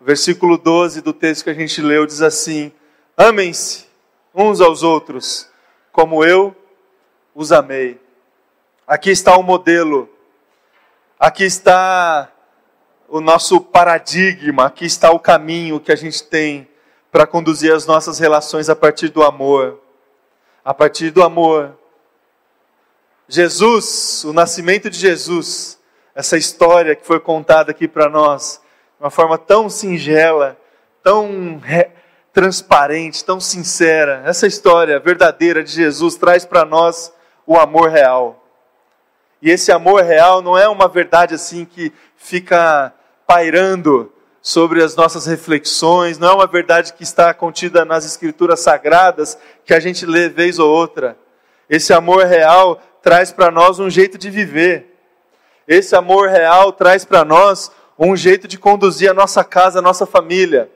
O 0.00 0.04
versículo 0.04 0.58
12 0.58 1.00
do 1.00 1.12
texto 1.12 1.44
que 1.44 1.50
a 1.50 1.54
gente 1.54 1.80
leu 1.80 2.04
diz 2.06 2.22
assim: 2.22 2.72
Amem-se 3.16 3.86
uns 4.34 4.60
aos 4.60 4.82
outros, 4.82 5.48
como 5.92 6.24
eu 6.24 6.56
os 7.34 7.50
amei. 7.52 8.00
Aqui 8.86 9.10
está 9.10 9.36
o 9.36 9.42
modelo, 9.42 10.08
aqui 11.18 11.44
está 11.44 12.30
o 13.08 13.20
nosso 13.20 13.60
paradigma, 13.60 14.66
aqui 14.66 14.84
está 14.84 15.10
o 15.10 15.18
caminho 15.18 15.80
que 15.80 15.90
a 15.90 15.96
gente 15.96 16.22
tem 16.22 16.68
para 17.10 17.26
conduzir 17.26 17.72
as 17.72 17.86
nossas 17.86 18.18
relações 18.18 18.68
a 18.68 18.76
partir 18.76 19.08
do 19.08 19.22
amor. 19.22 19.80
A 20.64 20.72
partir 20.72 21.10
do 21.10 21.22
amor. 21.22 21.76
Jesus, 23.28 24.24
o 24.24 24.32
nascimento 24.32 24.90
de 24.90 24.98
Jesus, 24.98 25.78
essa 26.14 26.36
história 26.36 26.94
que 26.94 27.06
foi 27.06 27.18
contada 27.18 27.70
aqui 27.70 27.88
para 27.88 28.08
nós, 28.08 28.60
de 28.98 29.04
uma 29.04 29.10
forma 29.10 29.38
tão 29.38 29.70
singela, 29.70 30.56
tão 31.02 31.60
transparente, 32.32 33.24
tão 33.24 33.40
sincera. 33.40 34.22
Essa 34.26 34.46
história 34.46 34.98
verdadeira 34.98 35.62
de 35.62 35.70
Jesus 35.70 36.16
traz 36.16 36.44
para 36.44 36.64
nós 36.64 37.12
o 37.46 37.58
amor 37.58 37.90
real. 37.90 38.42
E 39.40 39.50
esse 39.50 39.70
amor 39.70 40.02
real 40.02 40.40
não 40.40 40.56
é 40.56 40.68
uma 40.68 40.88
verdade 40.88 41.34
assim 41.34 41.64
que 41.64 41.92
fica 42.16 42.92
pairando 43.26 44.10
sobre 44.40 44.82
as 44.82 44.94
nossas 44.94 45.26
reflexões, 45.26 46.18
não 46.18 46.28
é 46.28 46.34
uma 46.34 46.46
verdade 46.46 46.92
que 46.92 47.02
está 47.02 47.32
contida 47.32 47.84
nas 47.84 48.04
escrituras 48.04 48.60
sagradas 48.60 49.38
que 49.64 49.72
a 49.72 49.80
gente 49.80 50.04
lê 50.04 50.28
vez 50.28 50.58
ou 50.58 50.70
outra. 50.70 51.16
Esse 51.68 51.92
amor 51.92 52.26
real 52.26 52.80
traz 53.02 53.32
para 53.32 53.50
nós 53.50 53.78
um 53.78 53.88
jeito 53.88 54.18
de 54.18 54.28
viver. 54.28 54.98
Esse 55.66 55.96
amor 55.96 56.28
real 56.28 56.72
traz 56.72 57.04
para 57.04 57.24
nós 57.24 57.70
um 57.98 58.14
jeito 58.16 58.46
de 58.46 58.58
conduzir 58.58 59.10
a 59.10 59.14
nossa 59.14 59.42
casa, 59.42 59.78
a 59.78 59.82
nossa 59.82 60.04
família. 60.04 60.70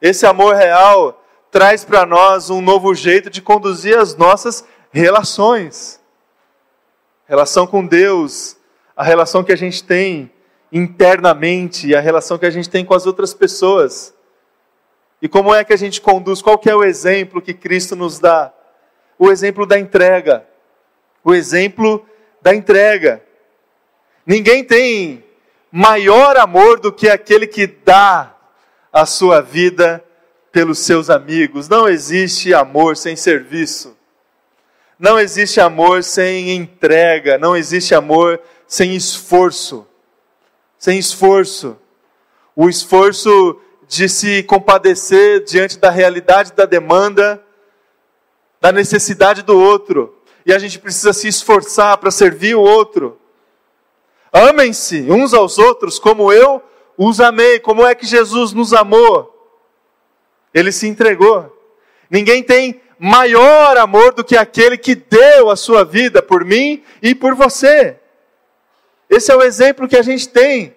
Esse 0.00 0.26
amor 0.26 0.54
real 0.54 1.22
traz 1.50 1.84
para 1.84 2.06
nós 2.06 2.50
um 2.50 2.60
novo 2.60 2.94
jeito 2.94 3.30
de 3.30 3.40
conduzir 3.42 3.98
as 3.98 4.16
nossas 4.16 4.64
relações. 5.00 6.00
Relação 7.26 7.66
com 7.66 7.86
Deus, 7.86 8.56
a 8.96 9.02
relação 9.02 9.42
que 9.42 9.52
a 9.52 9.56
gente 9.56 9.82
tem 9.82 10.30
internamente 10.74 11.94
a 11.94 12.00
relação 12.00 12.36
que 12.36 12.44
a 12.44 12.50
gente 12.50 12.68
tem 12.68 12.84
com 12.84 12.94
as 12.94 13.06
outras 13.06 13.32
pessoas. 13.32 14.12
E 15.22 15.28
como 15.28 15.54
é 15.54 15.62
que 15.62 15.72
a 15.72 15.76
gente 15.76 16.00
conduz? 16.00 16.42
Qual 16.42 16.58
que 16.58 16.68
é 16.68 16.74
o 16.74 16.82
exemplo 16.82 17.40
que 17.40 17.54
Cristo 17.54 17.94
nos 17.94 18.18
dá? 18.18 18.52
O 19.16 19.30
exemplo 19.30 19.64
da 19.64 19.78
entrega. 19.78 20.44
O 21.22 21.32
exemplo 21.32 22.04
da 22.42 22.52
entrega. 22.52 23.22
Ninguém 24.26 24.64
tem 24.64 25.24
maior 25.70 26.36
amor 26.36 26.80
do 26.80 26.92
que 26.92 27.08
aquele 27.08 27.46
que 27.46 27.68
dá 27.68 28.34
a 28.92 29.06
sua 29.06 29.40
vida 29.40 30.04
pelos 30.50 30.80
seus 30.80 31.08
amigos. 31.08 31.68
Não 31.68 31.88
existe 31.88 32.52
amor 32.52 32.96
sem 32.96 33.14
serviço. 33.14 33.96
Não 34.98 35.18
existe 35.18 35.60
amor 35.60 36.02
sem 36.02 36.50
entrega. 36.50 37.38
Não 37.38 37.56
existe 37.56 37.94
amor 37.94 38.40
sem 38.66 38.94
esforço 38.94 39.86
sem 40.84 40.98
esforço. 40.98 41.78
O 42.54 42.68
esforço 42.68 43.58
de 43.88 44.06
se 44.06 44.42
compadecer 44.42 45.42
diante 45.42 45.78
da 45.78 45.88
realidade 45.88 46.52
da 46.52 46.66
demanda, 46.66 47.42
da 48.60 48.70
necessidade 48.70 49.40
do 49.40 49.58
outro. 49.58 50.14
E 50.44 50.52
a 50.52 50.58
gente 50.58 50.78
precisa 50.78 51.14
se 51.14 51.26
esforçar 51.26 51.96
para 51.96 52.10
servir 52.10 52.54
o 52.54 52.60
outro. 52.60 53.18
Amem-se 54.30 55.10
uns 55.10 55.32
aos 55.32 55.56
outros 55.56 55.98
como 55.98 56.30
eu 56.30 56.62
os 56.98 57.18
amei. 57.18 57.58
Como 57.58 57.86
é 57.86 57.94
que 57.94 58.04
Jesus 58.04 58.52
nos 58.52 58.74
amou? 58.74 59.30
Ele 60.52 60.70
se 60.70 60.86
entregou. 60.86 61.50
Ninguém 62.10 62.42
tem 62.42 62.82
maior 63.04 63.76
amor 63.76 64.14
do 64.14 64.24
que 64.24 64.34
aquele 64.34 64.78
que 64.78 64.94
deu 64.94 65.50
a 65.50 65.56
sua 65.56 65.84
vida 65.84 66.22
por 66.22 66.42
mim 66.42 66.82
e 67.02 67.14
por 67.14 67.34
você. 67.34 67.98
Esse 69.10 69.30
é 69.30 69.36
o 69.36 69.42
exemplo 69.42 69.86
que 69.86 69.96
a 69.96 70.02
gente 70.02 70.26
tem. 70.26 70.74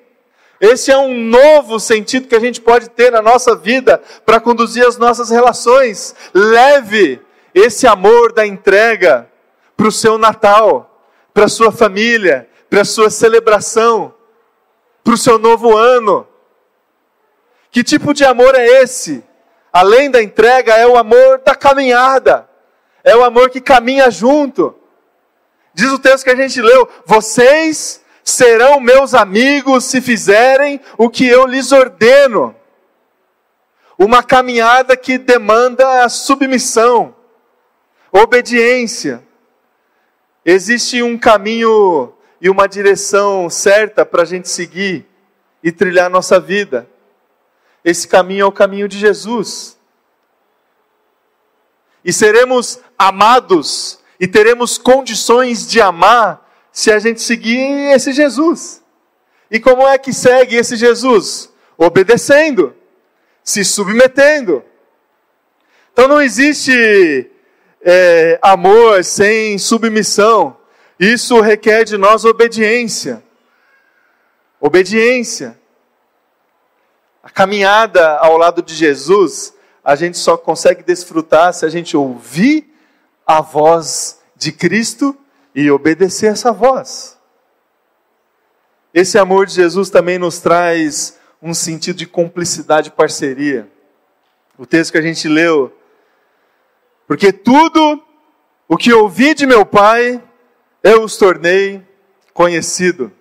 Esse 0.60 0.92
é 0.92 0.98
um 0.98 1.16
novo 1.16 1.80
sentido 1.80 2.28
que 2.28 2.36
a 2.36 2.40
gente 2.40 2.60
pode 2.60 2.90
ter 2.90 3.12
na 3.12 3.22
nossa 3.22 3.56
vida 3.56 4.02
para 4.26 4.42
conduzir 4.42 4.86
as 4.86 4.98
nossas 4.98 5.30
relações. 5.30 6.14
Leve 6.34 7.22
esse 7.56 7.88
amor 7.88 8.34
da 8.34 8.46
entrega 8.46 9.30
para 9.78 9.88
o 9.88 9.92
seu 9.92 10.18
Natal, 10.18 11.02
para 11.34 11.46
a 11.46 11.50
sua 11.50 11.72
família, 11.72 12.50
para 12.70 12.82
a 12.82 12.86
sua 12.86 13.10
celebração, 13.10 14.14
para 15.02 15.14
o 15.14 15.18
seu 15.18 15.40
novo 15.40 15.78
ano. 15.78 16.28
Que 17.72 17.86
tipo 17.86 18.14
de 18.14 18.26
amor 18.26 18.54
é 18.54 18.82
esse? 18.82 19.24
Além 19.72 20.10
da 20.10 20.22
entrega, 20.22 20.74
é 20.74 20.88
o 20.88 20.98
amor 20.98 21.40
da 21.46 21.54
caminhada, 21.54 22.48
é 23.04 23.16
o 23.16 23.24
amor 23.24 23.50
que 23.50 23.62
caminha 23.62 24.10
junto. 24.10 24.76
Diz 25.74 25.92
o 25.92 26.00
texto 26.00 26.24
que 26.24 26.32
a 26.32 26.36
gente 26.36 26.62
leu: 26.62 26.90
Vocês 27.06 28.02
serão 28.24 28.80
meus 28.80 29.14
amigos 29.14 29.86
se 29.86 30.02
fizerem 30.02 30.82
o 30.98 31.10
que 31.10 31.26
eu 31.26 31.46
lhes 31.46 31.72
ordeno. 31.72 32.56
Uma 33.98 34.22
caminhada 34.22 34.98
que 34.98 35.18
demanda 35.18 36.08
submissão, 36.10 37.16
obediência. 38.12 39.24
Existe 40.46 41.02
um 41.02 41.18
caminho 41.18 42.14
e 42.40 42.50
uma 42.50 42.68
direção 42.68 43.50
certa 43.50 44.06
para 44.06 44.22
a 44.22 44.26
gente 44.26 44.50
seguir 44.50 45.06
e 45.64 45.72
trilhar 45.72 46.10
nossa 46.10 46.40
vida. 46.40 46.88
Esse 47.84 48.08
caminho 48.08 48.44
é 48.44 48.46
o 48.46 48.52
caminho 48.52 48.88
de 48.88 48.98
Jesus. 48.98 49.78
E 52.04 52.14
seremos 52.14 52.80
amados 52.98 54.00
e 54.20 54.28
teremos 54.28 54.78
condições 54.78 55.68
de 55.68 55.82
amar 55.82 56.46
se 56.72 56.92
a 56.92 57.00
gente 57.00 57.22
seguir 57.22 57.94
esse 57.94 58.14
Jesus. 58.14 58.84
E 59.50 59.60
como 59.60 59.88
é 59.88 59.98
que 59.98 60.14
segue 60.14 60.56
esse 60.56 60.76
Jesus? 60.76 61.50
Obedecendo, 61.78 62.76
se 63.44 63.64
submetendo. 63.64 64.64
Então 65.92 66.08
não 66.08 66.22
existe 66.22 67.30
é, 67.82 68.40
amor 68.42 69.04
sem 69.04 69.58
submissão. 69.58 70.58
Isso 71.00 71.40
requer 71.42 71.84
de 71.84 71.98
nós 71.98 72.26
obediência. 72.26 73.24
Obediência. 74.60 75.57
A 77.28 77.30
caminhada 77.30 78.16
ao 78.20 78.38
lado 78.38 78.62
de 78.62 78.74
Jesus, 78.74 79.54
a 79.84 79.98
gente 79.98 80.18
só 80.18 80.38
consegue 80.38 80.82
desfrutar 80.82 81.54
se 81.54 81.66
a 81.66 81.70
gente 81.70 81.98
ouvir 81.98 82.74
a 83.26 83.42
voz 83.42 84.22
de 84.34 84.54
Cristo 84.54 85.14
e 85.54 85.70
obedecer 85.70 86.28
essa 86.32 86.54
voz. 86.54 87.18
Esse 88.94 89.18
amor 89.18 89.46
de 89.46 89.56
Jesus 89.56 89.90
também 89.90 90.18
nos 90.18 90.40
traz 90.40 91.20
um 91.42 91.54
sentido 91.54 91.98
de 91.98 92.08
cumplicidade 92.08 92.88
e 92.88 92.94
parceria. 92.94 93.70
O 94.58 94.66
texto 94.66 94.94
que 94.94 94.98
a 94.98 95.02
gente 95.02 95.28
leu. 95.28 95.78
Porque 97.06 97.34
tudo 97.34 98.02
o 98.70 98.78
que 98.78 98.94
ouvi 98.94 99.34
de 99.34 99.46
meu 99.46 99.66
Pai, 99.66 100.24
eu 100.82 101.04
os 101.04 101.18
tornei 101.18 101.86
conhecido. 102.34 103.12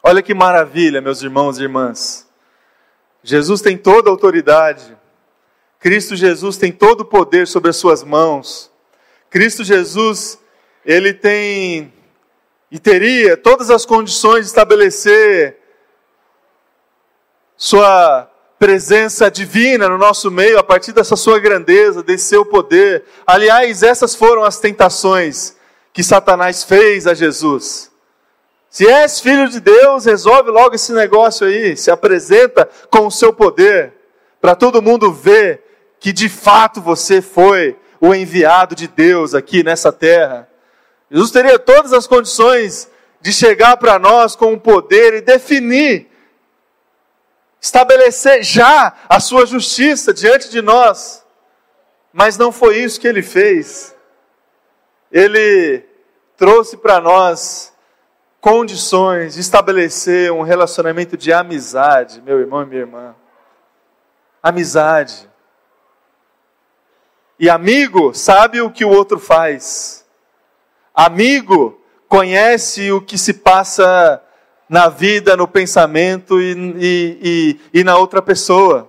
Olha 0.00 0.22
que 0.22 0.32
maravilha, 0.32 1.00
meus 1.00 1.22
irmãos 1.22 1.58
e 1.58 1.64
irmãs. 1.64 2.29
Jesus 3.22 3.60
tem 3.60 3.76
toda 3.76 4.08
a 4.08 4.12
autoridade. 4.12 4.96
Cristo 5.78 6.14
Jesus 6.14 6.56
tem 6.56 6.72
todo 6.72 7.00
o 7.00 7.04
poder 7.04 7.46
sobre 7.46 7.70
as 7.70 7.76
suas 7.76 8.02
mãos. 8.02 8.70
Cristo 9.30 9.64
Jesus, 9.64 10.38
ele 10.84 11.14
tem 11.14 11.92
e 12.70 12.78
teria 12.78 13.36
todas 13.36 13.68
as 13.68 13.84
condições 13.84 14.42
de 14.42 14.46
estabelecer 14.46 15.58
sua 17.56 18.30
presença 18.58 19.30
divina 19.30 19.88
no 19.88 19.98
nosso 19.98 20.30
meio 20.30 20.58
a 20.58 20.62
partir 20.62 20.92
dessa 20.92 21.16
sua 21.16 21.38
grandeza, 21.38 22.02
desse 22.02 22.24
seu 22.24 22.44
poder. 22.44 23.04
Aliás, 23.26 23.82
essas 23.82 24.14
foram 24.14 24.44
as 24.44 24.60
tentações 24.60 25.56
que 25.92 26.04
Satanás 26.04 26.62
fez 26.62 27.06
a 27.06 27.14
Jesus. 27.14 27.89
Se 28.70 28.86
és 28.86 29.20
filho 29.20 29.48
de 29.48 29.60
Deus, 29.60 30.04
resolve 30.04 30.50
logo 30.50 30.74
esse 30.74 30.92
negócio 30.92 31.46
aí, 31.46 31.76
se 31.76 31.90
apresenta 31.90 32.68
com 32.88 33.06
o 33.06 33.10
seu 33.10 33.32
poder, 33.32 33.92
para 34.40 34.54
todo 34.54 34.80
mundo 34.80 35.12
ver 35.12 35.62
que 35.98 36.12
de 36.12 36.28
fato 36.28 36.80
você 36.80 37.20
foi 37.20 37.76
o 38.00 38.14
enviado 38.14 38.74
de 38.74 38.88
Deus 38.88 39.34
aqui 39.34 39.62
nessa 39.62 39.92
terra. 39.92 40.48
Jesus 41.10 41.30
teria 41.30 41.58
todas 41.58 41.92
as 41.92 42.06
condições 42.06 42.88
de 43.20 43.32
chegar 43.32 43.76
para 43.76 43.98
nós 43.98 44.34
com 44.34 44.54
o 44.54 44.60
poder 44.60 45.14
e 45.14 45.20
definir, 45.20 46.08
estabelecer 47.60 48.42
já 48.42 48.94
a 49.08 49.20
sua 49.20 49.44
justiça 49.44 50.14
diante 50.14 50.48
de 50.48 50.62
nós. 50.62 51.22
Mas 52.12 52.38
não 52.38 52.50
foi 52.50 52.78
isso 52.78 52.98
que 52.98 53.06
ele 53.06 53.22
fez 53.22 53.94
ele 55.10 55.84
trouxe 56.36 56.76
para 56.76 57.00
nós 57.00 57.72
condições 58.40 59.34
de 59.34 59.40
estabelecer 59.40 60.32
um 60.32 60.42
relacionamento 60.42 61.16
de 61.16 61.32
amizade, 61.32 62.22
meu 62.22 62.40
irmão 62.40 62.62
e 62.62 62.66
minha 62.66 62.80
irmã. 62.80 63.14
Amizade. 64.42 65.28
E 67.38 67.48
amigo 67.48 68.14
sabe 68.14 68.60
o 68.60 68.70
que 68.70 68.84
o 68.84 68.88
outro 68.88 69.18
faz. 69.18 70.06
Amigo 70.94 71.80
conhece 72.08 72.90
o 72.90 73.00
que 73.00 73.16
se 73.16 73.34
passa 73.34 74.22
na 74.68 74.88
vida, 74.88 75.36
no 75.36 75.46
pensamento 75.46 76.40
e, 76.40 76.52
e, 76.52 77.58
e, 77.72 77.80
e 77.80 77.84
na 77.84 77.96
outra 77.96 78.22
pessoa. 78.22 78.88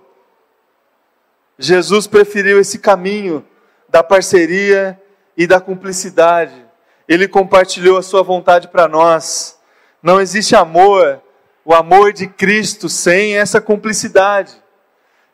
Jesus 1.57 2.07
preferiu 2.07 2.59
esse 2.59 2.79
caminho 2.79 3.45
da 3.89 4.01
parceria 4.01 4.99
e 5.35 5.45
da 5.45 5.59
cumplicidade. 5.59 6.70
Ele 7.07 7.27
compartilhou 7.27 7.97
a 7.97 8.03
sua 8.03 8.23
vontade 8.23 8.67
para 8.67 8.87
nós. 8.87 9.59
Não 10.01 10.19
existe 10.19 10.55
amor, 10.55 11.21
o 11.63 11.73
amor 11.73 12.13
de 12.13 12.27
Cristo, 12.27 12.89
sem 12.89 13.37
essa 13.37 13.61
cumplicidade. 13.61 14.53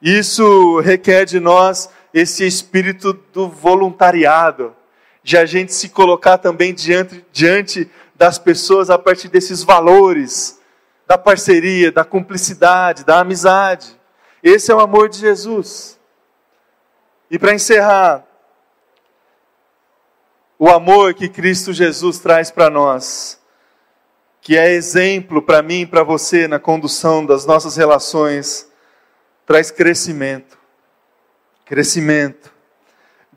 Isso 0.02 0.80
requer 0.80 1.26
de 1.26 1.40
nós 1.40 1.90
esse 2.14 2.46
espírito 2.46 3.14
do 3.34 3.50
voluntariado, 3.50 4.76
de 5.24 5.38
a 5.38 5.46
gente 5.46 5.74
se 5.74 5.90
colocar 5.90 6.38
também 6.38 6.74
diante, 6.74 7.26
diante 7.32 7.90
das 8.16 8.38
pessoas 8.40 8.90
a 8.90 8.98
partir 8.98 9.28
desses 9.28 9.64
valores, 9.64 10.60
da 11.08 11.18
parceria, 11.18 11.92
da 11.92 12.04
cumplicidade, 12.04 13.06
da 13.06 13.20
amizade. 13.20 13.98
Esse 14.44 14.72
é 14.72 14.76
o 14.76 14.80
amor 14.80 15.10
de 15.10 15.20
Jesus. 15.20 16.00
E 17.30 17.38
para 17.38 17.54
encerrar, 17.54 18.26
o 20.60 20.70
amor 20.70 21.14
que 21.14 21.30
Cristo 21.30 21.72
Jesus 21.72 22.20
traz 22.20 22.50
para 22.50 22.70
nós, 22.70 23.40
que 24.42 24.58
é 24.58 24.72
exemplo 24.72 25.42
para 25.42 25.62
mim 25.62 25.82
e 25.82 25.86
para 25.86 26.04
você 26.04 26.48
na 26.48 26.60
condução 26.60 27.26
das 27.26 27.46
nossas 27.46 27.76
relações, 27.76 28.68
traz 29.46 29.70
crescimento. 29.70 30.58
Crescimento. 31.66 32.52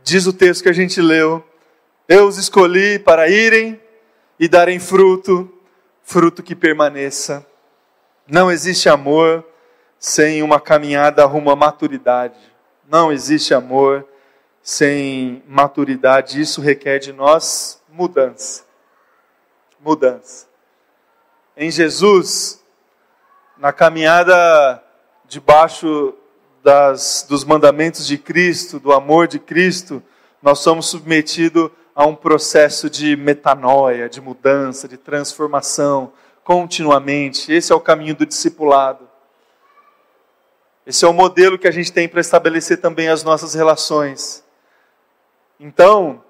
Diz 0.03 0.27
o 0.27 0.33
texto 0.33 0.63
que 0.63 0.69
a 0.69 0.75
gente 0.75 1.01
leu: 1.01 1.45
Eu 2.09 2.27
os 2.27 2.39
escolhi 2.39 2.99
para 2.99 3.29
irem 3.29 3.81
e 4.39 4.49
darem 4.49 4.79
fruto, 4.79 5.53
fruto 6.03 6.43
que 6.43 6.55
permaneça. 6.55 7.47
Não 8.27 8.51
existe 8.51 8.89
amor 8.89 9.45
sem 9.99 10.43
uma 10.43 10.61
caminhada 10.61 11.25
rumo 11.27 11.51
à 11.51 11.57
maturidade. 11.57 12.39
Não 12.89 13.13
existe 13.13 13.53
amor 13.53 14.07
sem 14.63 15.43
maturidade, 15.47 16.41
isso 16.41 16.61
requer 16.61 16.99
de 16.99 17.13
nós 17.13 17.83
mudança. 17.89 18.65
Mudança. 19.81 20.47
Em 21.57 21.71
Jesus, 21.71 22.63
na 23.57 23.73
caminhada 23.73 24.83
debaixo 25.27 26.15
das, 26.63 27.25
dos 27.29 27.45
mandamentos 27.45 28.07
de 28.07 28.19
Cristo, 28.19 28.79
do 28.79 28.93
amor 28.93 29.27
de 29.27 29.39
Cristo, 29.39 30.03
nós 30.43 30.59
somos 30.61 30.87
submetidos 30.87 31.71
a 31.95 32.07
um 32.07 32.15
processo 32.15 32.89
de 32.89 33.17
metanoia, 33.17 34.09
de 34.09 34.21
mudança, 34.21 34.89
de 34.89 34.97
transformação, 34.97 36.13
continuamente. 36.43 37.53
Esse 37.53 37.73
é 37.73 37.75
o 37.75 37.81
caminho 37.81 38.15
do 38.15 38.27
discipulado. 38.27 39.09
Esse 40.87 41.05
é 41.05 41.09
o 41.09 41.13
modelo 41.13 41.59
que 41.59 41.69
a 41.69 41.71
gente 41.71 41.93
tem 41.93 42.09
para 42.09 42.21
estabelecer 42.21 42.79
também 42.79 43.09
as 43.09 43.23
nossas 43.23 43.55
relações. 43.55 44.43
Então, 45.63 46.25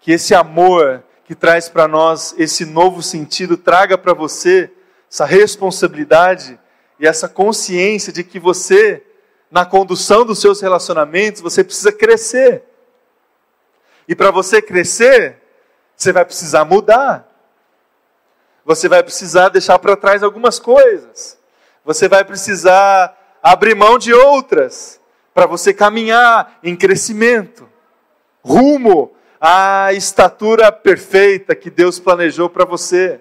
que 0.00 0.10
esse 0.10 0.34
amor 0.34 1.04
que 1.26 1.34
traz 1.34 1.68
para 1.68 1.86
nós 1.86 2.34
esse 2.38 2.64
novo 2.64 3.02
sentido 3.02 3.58
traga 3.58 3.98
para 3.98 4.14
você 4.14 4.72
essa 5.10 5.26
responsabilidade 5.26 6.58
e 6.98 7.06
essa 7.06 7.28
consciência 7.28 8.10
de 8.10 8.24
que 8.24 8.40
você, 8.40 9.04
na 9.50 9.66
condução 9.66 10.24
dos 10.24 10.40
seus 10.40 10.62
relacionamentos, 10.62 11.42
você 11.42 11.62
precisa 11.62 11.92
crescer. 11.92 12.64
E 14.08 14.14
para 14.14 14.30
você 14.30 14.62
crescer, 14.62 15.42
você 15.94 16.10
vai 16.10 16.24
precisar 16.24 16.64
mudar. 16.64 17.30
Você 18.64 18.88
vai 18.88 19.02
precisar 19.02 19.50
deixar 19.50 19.78
para 19.78 19.94
trás 19.94 20.22
algumas 20.22 20.58
coisas. 20.58 21.38
Você 21.84 22.08
vai 22.08 22.24
precisar 22.24 23.14
abrir 23.42 23.74
mão 23.74 23.98
de 23.98 24.14
outras 24.14 24.98
para 25.34 25.44
você 25.44 25.74
caminhar 25.74 26.58
em 26.62 26.74
crescimento 26.74 27.75
rumo 28.46 29.12
à 29.40 29.92
estatura 29.92 30.70
perfeita 30.70 31.52
que 31.56 31.68
Deus 31.68 31.98
planejou 31.98 32.48
para 32.48 32.64
você, 32.64 33.18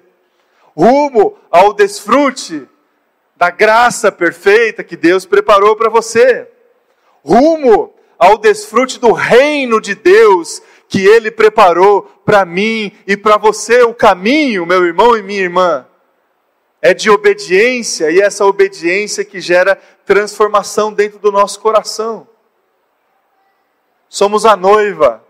rumo 0.78 1.36
ao 1.50 1.74
desfrute 1.74 2.68
da 3.36 3.50
graça 3.50 4.12
perfeita 4.12 4.84
que 4.84 4.96
Deus 4.96 5.26
preparou 5.26 5.76
para 5.76 5.90
você, 5.90 6.48
rumo 7.24 7.92
ao 8.20 8.38
desfrute 8.38 9.00
do 9.00 9.12
reino 9.12 9.82
de 9.82 9.96
Deus 9.96 10.62
que 10.88 11.04
Ele 11.04 11.32
preparou 11.32 12.04
para 12.24 12.46
mim 12.46 12.92
e 13.08 13.18
para 13.18 13.36
você. 13.36 13.82
O 13.82 13.96
caminho, 13.96 14.64
meu 14.64 14.86
irmão 14.86 15.18
e 15.18 15.24
minha 15.24 15.42
irmã, 15.42 15.88
é 16.84 16.94
de 16.94 17.10
obediência 17.10 18.12
e 18.12 18.22
essa 18.22 18.46
obediência 18.46 19.26
que 19.26 19.42
gera 19.42 19.76
transformação 20.06 20.94
dentro 20.94 21.18
do 21.18 21.32
nosso 21.32 21.60
coração. 21.60 22.28
Somos 24.16 24.46
a 24.46 24.56
noiva 24.56 25.22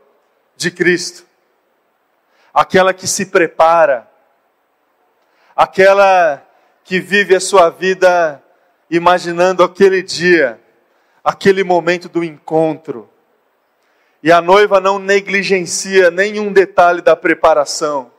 de 0.56 0.70
Cristo, 0.70 1.26
aquela 2.54 2.94
que 2.94 3.08
se 3.08 3.26
prepara, 3.26 4.08
aquela 5.56 6.46
que 6.84 7.00
vive 7.00 7.36
a 7.36 7.40
sua 7.40 7.72
vida 7.72 8.40
imaginando 8.88 9.64
aquele 9.64 10.04
dia, 10.04 10.62
aquele 11.24 11.64
momento 11.64 12.08
do 12.08 12.24
encontro. 12.24 13.10
E 14.22 14.32
a 14.32 14.40
noiva 14.40 14.80
não 14.80 15.00
negligencia 15.00 16.12
nenhum 16.12 16.54
detalhe 16.54 17.02
da 17.02 17.16
preparação. 17.16 18.12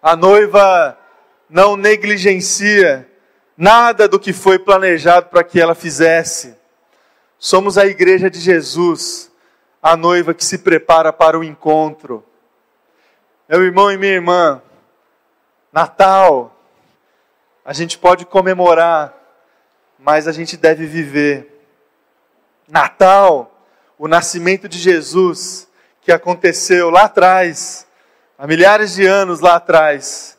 A 0.00 0.16
noiva 0.16 0.98
não 1.46 1.76
negligencia 1.76 3.06
nada 3.54 4.08
do 4.08 4.18
que 4.18 4.32
foi 4.32 4.58
planejado 4.58 5.26
para 5.26 5.44
que 5.44 5.60
ela 5.60 5.74
fizesse. 5.74 6.55
Somos 7.38 7.76
a 7.76 7.86
igreja 7.86 8.30
de 8.30 8.40
Jesus, 8.40 9.30
a 9.82 9.96
noiva 9.96 10.32
que 10.32 10.44
se 10.44 10.58
prepara 10.58 11.12
para 11.12 11.38
o 11.38 11.44
encontro. 11.44 12.24
Meu 13.48 13.62
irmão 13.62 13.92
e 13.92 13.98
minha 13.98 14.14
irmã, 14.14 14.62
Natal, 15.72 16.56
a 17.64 17.72
gente 17.72 17.98
pode 17.98 18.24
comemorar, 18.24 19.14
mas 19.98 20.26
a 20.26 20.32
gente 20.32 20.56
deve 20.56 20.86
viver. 20.86 21.62
Natal, 22.66 23.52
o 23.98 24.08
nascimento 24.08 24.68
de 24.68 24.78
Jesus, 24.78 25.68
que 26.00 26.10
aconteceu 26.10 26.90
lá 26.90 27.04
atrás, 27.04 27.86
há 28.38 28.46
milhares 28.46 28.94
de 28.94 29.06
anos 29.06 29.40
lá 29.40 29.56
atrás, 29.56 30.38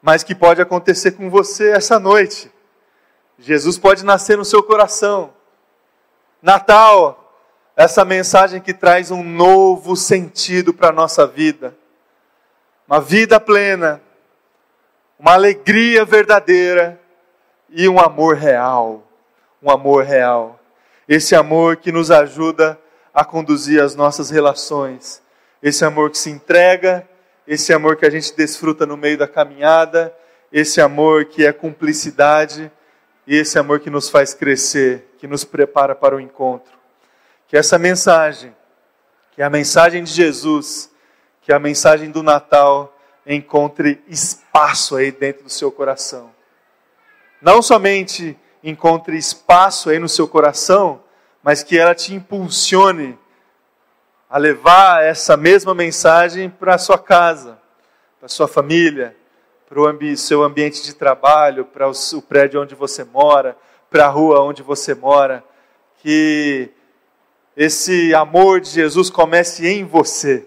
mas 0.00 0.22
que 0.22 0.34
pode 0.34 0.62
acontecer 0.62 1.12
com 1.12 1.28
você 1.28 1.72
essa 1.72 1.98
noite. 1.98 2.50
Jesus 3.38 3.76
pode 3.76 4.04
nascer 4.04 4.38
no 4.38 4.44
seu 4.44 4.62
coração. 4.62 5.34
Natal, 6.42 7.34
essa 7.76 8.04
mensagem 8.04 8.60
que 8.60 8.72
traz 8.72 9.10
um 9.10 9.22
novo 9.22 9.94
sentido 9.96 10.72
para 10.72 10.88
a 10.88 10.92
nossa 10.92 11.26
vida. 11.26 11.74
Uma 12.86 13.00
vida 13.00 13.38
plena, 13.38 14.00
uma 15.18 15.34
alegria 15.34 16.04
verdadeira 16.04 17.00
e 17.68 17.88
um 17.88 18.00
amor 18.00 18.36
real. 18.36 19.02
Um 19.62 19.70
amor 19.70 20.04
real. 20.04 20.58
Esse 21.06 21.34
amor 21.34 21.76
que 21.76 21.92
nos 21.92 22.10
ajuda 22.10 22.78
a 23.12 23.24
conduzir 23.24 23.82
as 23.82 23.94
nossas 23.94 24.30
relações. 24.30 25.22
Esse 25.62 25.84
amor 25.84 26.10
que 26.10 26.18
se 26.18 26.30
entrega, 26.30 27.06
esse 27.46 27.72
amor 27.72 27.96
que 27.96 28.06
a 28.06 28.10
gente 28.10 28.34
desfruta 28.34 28.86
no 28.86 28.96
meio 28.96 29.18
da 29.18 29.28
caminhada, 29.28 30.14
esse 30.50 30.80
amor 30.80 31.26
que 31.26 31.44
é 31.44 31.52
cumplicidade 31.52 32.72
e 33.26 33.36
esse 33.36 33.58
amor 33.58 33.80
que 33.80 33.90
nos 33.90 34.08
faz 34.08 34.34
crescer, 34.34 35.14
que 35.18 35.26
nos 35.26 35.44
prepara 35.44 35.94
para 35.94 36.16
o 36.16 36.20
encontro. 36.20 36.72
Que 37.46 37.56
essa 37.56 37.78
mensagem, 37.78 38.54
que 39.32 39.42
a 39.42 39.50
mensagem 39.50 40.02
de 40.02 40.12
Jesus, 40.12 40.90
que 41.42 41.52
a 41.52 41.58
mensagem 41.58 42.10
do 42.10 42.22
Natal, 42.22 42.96
encontre 43.26 44.02
espaço 44.08 44.96
aí 44.96 45.12
dentro 45.12 45.44
do 45.44 45.50
seu 45.50 45.70
coração. 45.70 46.30
Não 47.40 47.62
somente 47.62 48.38
encontre 48.62 49.16
espaço 49.16 49.90
aí 49.90 49.98
no 49.98 50.08
seu 50.08 50.28
coração, 50.28 51.02
mas 51.42 51.62
que 51.62 51.78
ela 51.78 51.94
te 51.94 52.14
impulsione 52.14 53.18
a 54.28 54.38
levar 54.38 55.02
essa 55.02 55.36
mesma 55.36 55.74
mensagem 55.74 56.48
para 56.50 56.74
a 56.74 56.78
sua 56.78 56.98
casa, 56.98 57.58
para 58.18 58.26
a 58.26 58.28
sua 58.28 58.46
família, 58.46 59.16
para 59.70 59.80
o 59.80 59.86
ambi 59.86 60.16
seu 60.16 60.42
ambiente 60.42 60.82
de 60.82 60.92
trabalho, 60.92 61.64
para 61.64 61.88
o, 61.88 61.92
o 62.14 62.22
prédio 62.22 62.60
onde 62.60 62.74
você 62.74 63.04
mora, 63.04 63.56
para 63.88 64.06
a 64.06 64.08
rua 64.08 64.42
onde 64.42 64.64
você 64.64 64.96
mora. 64.96 65.44
Que 65.98 66.70
esse 67.56 68.12
amor 68.12 68.60
de 68.60 68.68
Jesus 68.68 69.10
comece 69.10 69.68
em 69.68 69.84
você. 69.84 70.44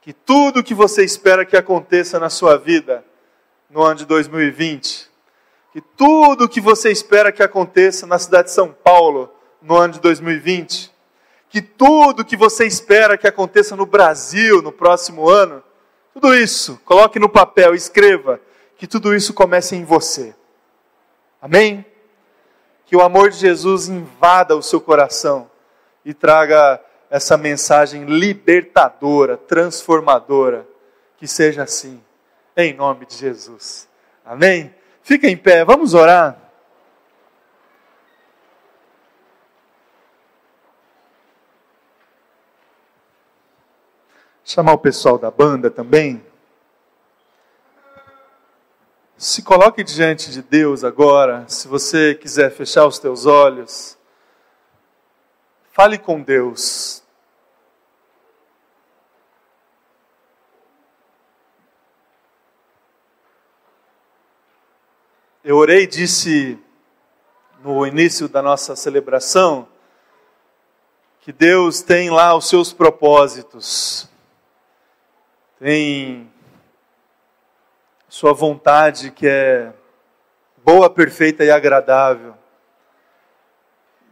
Que 0.00 0.14
tudo 0.14 0.64
que 0.64 0.72
você 0.72 1.04
espera 1.04 1.44
que 1.44 1.58
aconteça 1.58 2.18
na 2.18 2.30
sua 2.30 2.56
vida 2.56 3.04
no 3.68 3.82
ano 3.82 3.96
de 3.96 4.06
2020, 4.06 5.10
que 5.70 5.80
tudo 5.82 6.48
que 6.48 6.62
você 6.62 6.90
espera 6.90 7.30
que 7.32 7.42
aconteça 7.42 8.06
na 8.06 8.18
cidade 8.18 8.48
de 8.48 8.54
São 8.54 8.72
Paulo 8.72 9.30
no 9.60 9.76
ano 9.76 9.94
de 9.94 10.00
2020, 10.00 10.90
que 11.50 11.60
tudo 11.60 12.24
que 12.24 12.36
você 12.36 12.64
espera 12.66 13.18
que 13.18 13.26
aconteça 13.26 13.76
no 13.76 13.84
Brasil 13.84 14.62
no 14.62 14.72
próximo 14.72 15.28
ano, 15.28 15.63
tudo 16.14 16.32
isso, 16.32 16.80
coloque 16.84 17.18
no 17.18 17.28
papel, 17.28 17.74
escreva, 17.74 18.40
que 18.78 18.86
tudo 18.86 19.14
isso 19.14 19.34
comece 19.34 19.74
em 19.74 19.84
você. 19.84 20.32
Amém? 21.42 21.84
Que 22.86 22.94
o 22.94 23.02
amor 23.02 23.30
de 23.30 23.36
Jesus 23.36 23.88
invada 23.88 24.54
o 24.56 24.62
seu 24.62 24.80
coração 24.80 25.50
e 26.04 26.14
traga 26.14 26.80
essa 27.10 27.36
mensagem 27.36 28.04
libertadora, 28.04 29.36
transformadora. 29.36 30.66
Que 31.16 31.26
seja 31.26 31.64
assim, 31.64 32.00
em 32.56 32.72
nome 32.72 33.06
de 33.06 33.16
Jesus. 33.16 33.88
Amém? 34.24 34.72
Fica 35.02 35.28
em 35.28 35.36
pé, 35.36 35.64
vamos 35.64 35.94
orar. 35.94 36.43
Chamar 44.44 44.74
o 44.74 44.78
pessoal 44.78 45.18
da 45.18 45.30
banda 45.30 45.70
também. 45.70 46.22
Se 49.16 49.42
coloque 49.42 49.82
diante 49.82 50.30
de 50.30 50.42
Deus 50.42 50.84
agora, 50.84 51.46
se 51.48 51.66
você 51.66 52.14
quiser 52.14 52.50
fechar 52.50 52.86
os 52.86 52.98
teus 52.98 53.24
olhos. 53.24 53.96
Fale 55.72 55.96
com 55.96 56.20
Deus. 56.20 57.02
Eu 65.42 65.56
orei 65.56 65.82
e 65.82 65.86
disse 65.86 66.58
no 67.62 67.86
início 67.86 68.28
da 68.28 68.42
nossa 68.42 68.76
celebração 68.76 69.66
que 71.20 71.32
Deus 71.32 71.80
tem 71.82 72.10
lá 72.10 72.34
os 72.34 72.48
seus 72.48 72.72
propósitos 72.72 74.08
tem 75.64 76.28
sua 78.06 78.34
vontade 78.34 79.10
que 79.10 79.26
é 79.26 79.72
boa, 80.62 80.90
perfeita 80.90 81.42
e 81.42 81.50
agradável. 81.50 82.34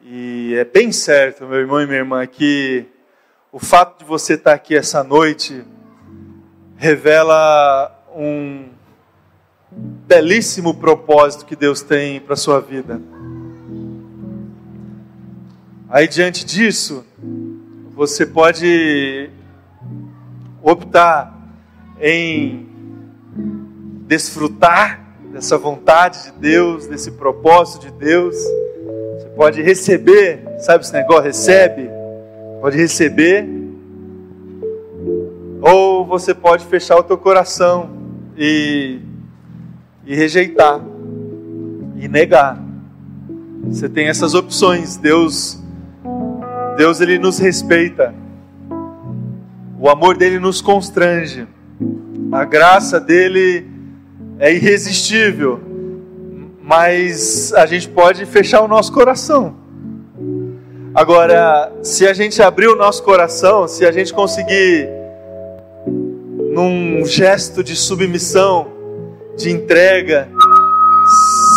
E 0.02 0.54
é 0.54 0.64
bem 0.64 0.90
certo, 0.90 1.44
meu 1.44 1.58
irmão 1.58 1.82
e 1.82 1.86
minha 1.86 1.98
irmã, 1.98 2.26
que 2.26 2.86
o 3.52 3.58
fato 3.58 3.98
de 3.98 4.04
você 4.06 4.32
estar 4.32 4.54
aqui 4.54 4.74
essa 4.74 5.04
noite 5.04 5.62
revela 6.78 8.02
um 8.16 8.70
belíssimo 9.70 10.72
propósito 10.76 11.44
que 11.44 11.54
Deus 11.54 11.82
tem 11.82 12.18
para 12.18 12.32
a 12.32 12.36
sua 12.38 12.62
vida. 12.62 12.98
Aí 15.90 16.08
diante 16.08 16.46
disso, 16.46 17.04
você 17.94 18.24
pode 18.24 19.28
optar 20.62 21.41
em 22.02 22.66
desfrutar 24.08 25.00
dessa 25.32 25.56
vontade 25.56 26.24
de 26.24 26.32
Deus, 26.32 26.88
desse 26.88 27.12
propósito 27.12 27.86
de 27.86 27.92
Deus. 27.92 28.34
Você 28.34 29.28
pode 29.36 29.62
receber, 29.62 30.42
sabe 30.58 30.84
esse 30.84 30.92
negócio? 30.92 31.22
Recebe, 31.22 31.88
pode 32.60 32.76
receber. 32.76 33.48
Ou 35.62 36.04
você 36.04 36.34
pode 36.34 36.66
fechar 36.66 36.96
o 36.96 37.04
teu 37.04 37.16
coração 37.16 37.88
e, 38.36 38.98
e 40.04 40.14
rejeitar, 40.16 40.80
e 41.96 42.08
negar. 42.08 42.60
Você 43.64 43.88
tem 43.88 44.08
essas 44.08 44.34
opções. 44.34 44.96
Deus, 44.96 45.62
Deus 46.76 47.00
ele 47.00 47.16
nos 47.16 47.38
respeita. 47.38 48.12
O 49.78 49.88
amor 49.88 50.16
dele 50.16 50.40
nos 50.40 50.60
constrange. 50.60 51.46
A 52.32 52.46
graça 52.46 52.98
dele 52.98 53.66
é 54.38 54.50
irresistível, 54.54 55.60
mas 56.62 57.52
a 57.52 57.66
gente 57.66 57.86
pode 57.90 58.24
fechar 58.24 58.62
o 58.62 58.68
nosso 58.68 58.90
coração. 58.90 59.54
Agora, 60.94 61.70
se 61.82 62.06
a 62.06 62.14
gente 62.14 62.40
abrir 62.40 62.68
o 62.68 62.74
nosso 62.74 63.02
coração, 63.02 63.68
se 63.68 63.84
a 63.84 63.92
gente 63.92 64.14
conseguir, 64.14 64.88
num 66.54 67.04
gesto 67.04 67.62
de 67.62 67.76
submissão, 67.76 68.66
de 69.36 69.50
entrega, 69.50 70.26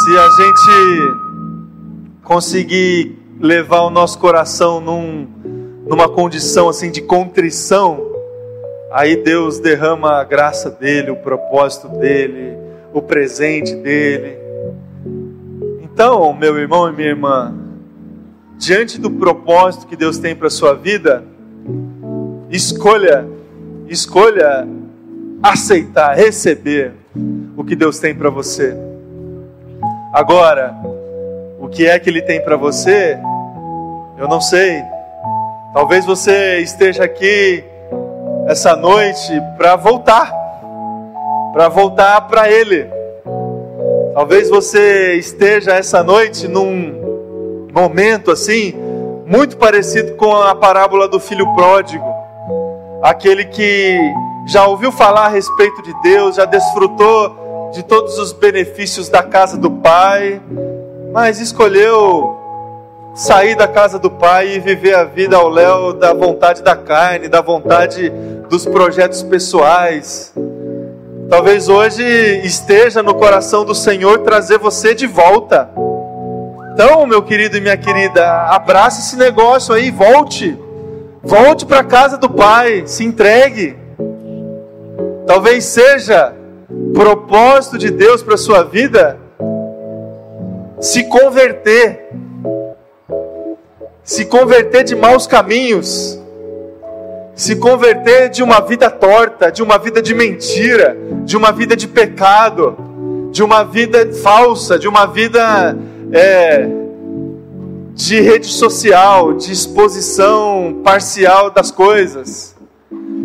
se 0.04 0.18
a 0.18 0.30
gente 0.30 2.22
conseguir 2.22 3.18
levar 3.40 3.84
o 3.84 3.90
nosso 3.90 4.20
coração 4.20 4.82
num, 4.82 5.26
numa 5.88 6.10
condição 6.10 6.68
assim 6.68 6.92
de 6.92 7.00
contrição, 7.02 8.15
aí 8.92 9.16
Deus 9.18 9.60
derrama 9.60 10.20
a 10.20 10.24
graça 10.24 10.70
dele, 10.70 11.12
o 11.12 11.16
propósito 11.16 11.88
dele, 11.90 12.58
o 12.94 13.02
presente 13.02 13.76
dele. 13.76 14.38
Então, 15.82 16.34
meu 16.34 16.58
irmão 16.58 16.90
e 16.90 16.94
minha 16.94 17.10
irmã, 17.10 17.54
diante 18.58 19.00
do 19.00 19.10
propósito 19.12 19.88
que 19.88 19.96
Deus 19.96 20.18
tem 20.18 20.36
para 20.36 20.50
sua 20.50 20.74
vida, 20.74 21.24
escolha, 22.50 23.26
escolha 23.88 24.68
aceitar, 25.42 26.16
receber 26.16 26.94
o 27.56 27.64
que 27.64 27.76
Deus 27.76 28.00
tem 28.00 28.16
para 28.16 28.30
você. 28.30 28.76
Agora, 30.14 30.74
o 31.60 31.68
que 31.68 31.86
é 31.86 32.00
que 32.00 32.10
Ele 32.10 32.22
tem 32.22 32.44
para 32.44 32.56
você? 32.56 33.18
Eu 34.18 34.28
não 34.28 34.40
sei. 34.40 34.82
Talvez 35.74 36.06
você 36.06 36.60
esteja 36.60 37.04
aqui 37.04 37.64
essa 38.48 38.76
noite 38.76 39.42
para 39.58 39.76
voltar, 39.76 40.32
para 41.54 41.68
voltar 41.68 42.22
para 42.22 42.50
Ele. 42.50 42.88
Talvez 44.14 44.50
você 44.50 45.16
esteja 45.16 45.74
essa 45.74 46.04
noite 46.04 46.48
num 46.48 47.68
momento 47.74 48.32
assim, 48.32 48.74
muito 49.26 49.58
parecido 49.58 50.16
com 50.16 50.34
a 50.36 50.56
parábola 50.56 51.08
do 51.08 51.20
filho 51.20 51.54
pródigo, 51.56 52.06
aquele 53.02 53.46
que 53.46 54.00
já 54.48 54.68
ouviu 54.68 54.92
falar 54.92 55.26
a 55.26 55.30
respeito 55.30 55.82
de 55.82 55.94
Deus, 56.04 56.36
já 56.36 56.46
desfrutou 56.46 57.72
de 57.74 57.84
todos 57.84 58.18
os 58.20 58.32
benefícios 58.32 59.10
da 59.10 59.24
casa 59.24 59.58
do 59.58 59.72
Pai, 59.72 60.40
mas 61.12 61.42
escolheu 61.42 62.38
sair 63.16 63.56
da 63.56 63.68
casa 63.68 63.98
do 63.98 64.12
Pai 64.12 64.56
e 64.56 64.60
viver 64.60 64.94
a 64.94 65.04
vida 65.04 65.36
ao 65.36 65.50
léu 65.50 65.94
da 65.94 66.14
vontade 66.14 66.62
da 66.62 66.76
carne, 66.76 67.28
da 67.28 67.42
vontade 67.42 68.12
dos 68.50 68.66
projetos 68.66 69.24
pessoais. 69.24 70.34
Talvez 71.30 71.68
hoje 71.68 72.04
esteja 72.44 73.02
no 73.02 73.16
coração 73.16 73.66
do 73.66 73.74
Senhor 73.74 74.20
trazer 74.20 74.58
você 74.58 74.94
de 74.94 75.08
volta. 75.08 75.70
Então, 76.74 77.06
meu 77.06 77.24
querido 77.24 77.58
e 77.58 77.62
minha 77.62 77.78
querida, 77.78 78.44
abrace 78.44 79.02
esse 79.02 79.16
negócio 79.16 79.74
aí, 79.74 79.92
volte. 79.92 80.58
Volte 81.24 81.66
para 81.66 81.80
a 81.80 81.84
casa 81.84 82.18
do 82.18 82.30
Pai, 82.30 82.84
se 82.86 83.04
entregue. 83.04 83.78
Talvez 85.26 85.66
seja 85.66 86.34
propósito 86.94 87.78
de 87.78 87.90
Deus 87.90 88.22
para 88.22 88.38
sua 88.38 88.64
vida 88.64 89.20
se 90.80 91.04
converter. 91.06 92.10
Se 94.04 94.26
converter 94.26 94.84
de 94.84 94.96
maus 94.96 95.26
caminhos. 95.26 96.20
Se 97.36 97.58
converter 97.58 98.30
de 98.30 98.42
uma 98.42 98.62
vida 98.62 98.90
torta, 98.90 99.52
de 99.52 99.62
uma 99.62 99.78
vida 99.78 100.02
de 100.02 100.16
mentira, 100.16 100.98
de 101.26 101.36
uma 101.36 101.52
vida 101.52 101.76
de 101.76 101.88
pecado, 101.88 102.78
de 103.32 103.44
uma 103.44 103.64
vida 103.64 104.10
falsa, 104.24 104.80
de 104.80 104.88
uma 104.88 105.06
vida 105.06 105.78
é, 106.14 106.66
de 107.94 108.22
rede 108.22 108.48
social, 108.48 109.34
de 109.34 109.52
exposição 109.52 110.82
parcial 110.82 111.52
das 111.52 111.72
coisas. 111.72 112.56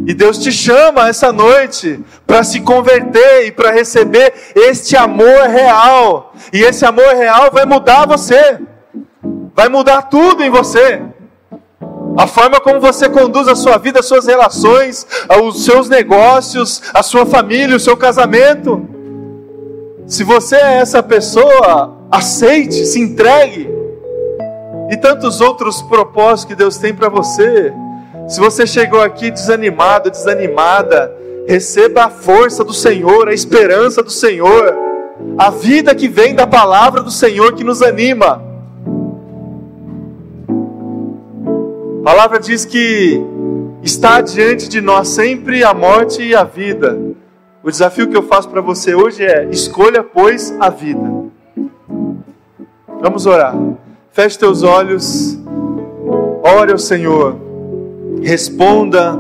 E 0.07 0.13
Deus 0.13 0.39
te 0.39 0.51
chama 0.51 1.09
essa 1.09 1.33
noite 1.33 2.01
para 2.27 2.43
se 2.43 2.61
converter 2.61 3.47
e 3.47 3.53
para 3.53 3.71
receber 3.71 4.33
este 4.57 4.97
amor 4.97 5.49
real. 5.49 6.33
E 6.53 6.63
esse 6.63 6.85
amor 6.85 7.15
real 7.15 7.51
vai 7.53 7.65
mudar 7.65 8.07
você, 8.07 8.59
vai 9.55 9.69
mudar 9.69 10.03
tudo 10.03 10.43
em 10.43 10.51
você. 10.51 11.01
A 12.21 12.27
forma 12.27 12.61
como 12.61 12.79
você 12.79 13.09
conduz 13.09 13.49
a 13.49 13.57
sua 13.57 13.79
vida, 13.79 14.01
as 14.01 14.05
suas 14.05 14.27
relações, 14.27 15.07
os 15.43 15.65
seus 15.65 15.89
negócios, 15.89 16.83
a 16.93 17.03
sua 17.03 17.25
família, 17.25 17.75
o 17.75 17.81
seu 17.81 17.97
casamento. 17.97 18.87
Se 20.07 20.23
você 20.23 20.57
é 20.57 20.75
essa 20.81 21.03
pessoa, 21.03 21.97
aceite, 22.11 22.85
se 22.85 23.01
entregue. 23.01 23.71
E 24.91 24.99
tantos 24.99 25.41
outros 25.41 25.81
propósitos 25.81 26.45
que 26.45 26.55
Deus 26.55 26.77
tem 26.77 26.93
para 26.93 27.09
você. 27.09 27.73
Se 28.29 28.39
você 28.39 28.67
chegou 28.67 29.01
aqui 29.01 29.31
desanimado, 29.31 30.11
desanimada, 30.11 31.17
receba 31.49 32.05
a 32.05 32.11
força 32.11 32.63
do 32.63 32.75
Senhor, 32.75 33.29
a 33.29 33.33
esperança 33.33 34.03
do 34.03 34.11
Senhor, 34.11 34.77
a 35.39 35.49
vida 35.49 35.95
que 35.95 36.07
vem 36.07 36.35
da 36.35 36.47
palavra 36.47 37.03
do 37.03 37.11
Senhor 37.11 37.55
que 37.55 37.65
nos 37.65 37.81
anima. 37.81 38.50
A 42.01 42.03
palavra 42.03 42.41
diz 42.41 42.65
que 42.65 43.23
está 43.83 44.23
diante 44.23 44.71
de 44.71 44.81
nós 44.81 45.09
sempre 45.09 45.63
a 45.63 45.75
morte 45.75 46.23
e 46.23 46.35
a 46.35 46.45
vida. 46.45 46.99
O 47.63 47.71
desafio 47.71 48.09
que 48.09 48.17
eu 48.17 48.23
faço 48.23 48.49
para 48.49 48.63
você 48.63 48.95
hoje 48.95 49.23
é: 49.23 49.47
escolha, 49.51 50.03
pois, 50.03 50.51
a 50.59 50.71
vida. 50.71 51.31
Vamos 53.03 53.27
orar. 53.27 53.55
Feche 54.13 54.39
teus 54.39 54.63
olhos, 54.63 55.39
ore 56.43 56.73
ao 56.73 56.79
Senhor. 56.79 57.37
Responda 58.23 59.19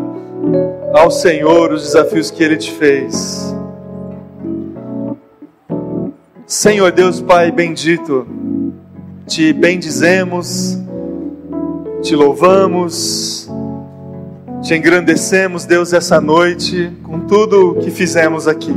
ao 0.94 1.10
Senhor 1.10 1.72
os 1.72 1.82
desafios 1.82 2.30
que 2.30 2.42
Ele 2.42 2.56
te 2.56 2.72
fez. 2.72 3.54
Senhor 6.46 6.90
Deus 6.92 7.20
Pai 7.20 7.52
bendito, 7.52 8.26
te 9.26 9.52
bendizemos, 9.52 10.78
te 12.02 12.16
louvamos, 12.16 13.48
te 14.62 14.74
engrandecemos, 14.74 15.64
Deus, 15.64 15.92
essa 15.92 16.20
noite 16.20 16.90
com 17.02 17.20
tudo 17.20 17.76
que 17.80 17.90
fizemos 17.90 18.48
aqui. 18.48 18.74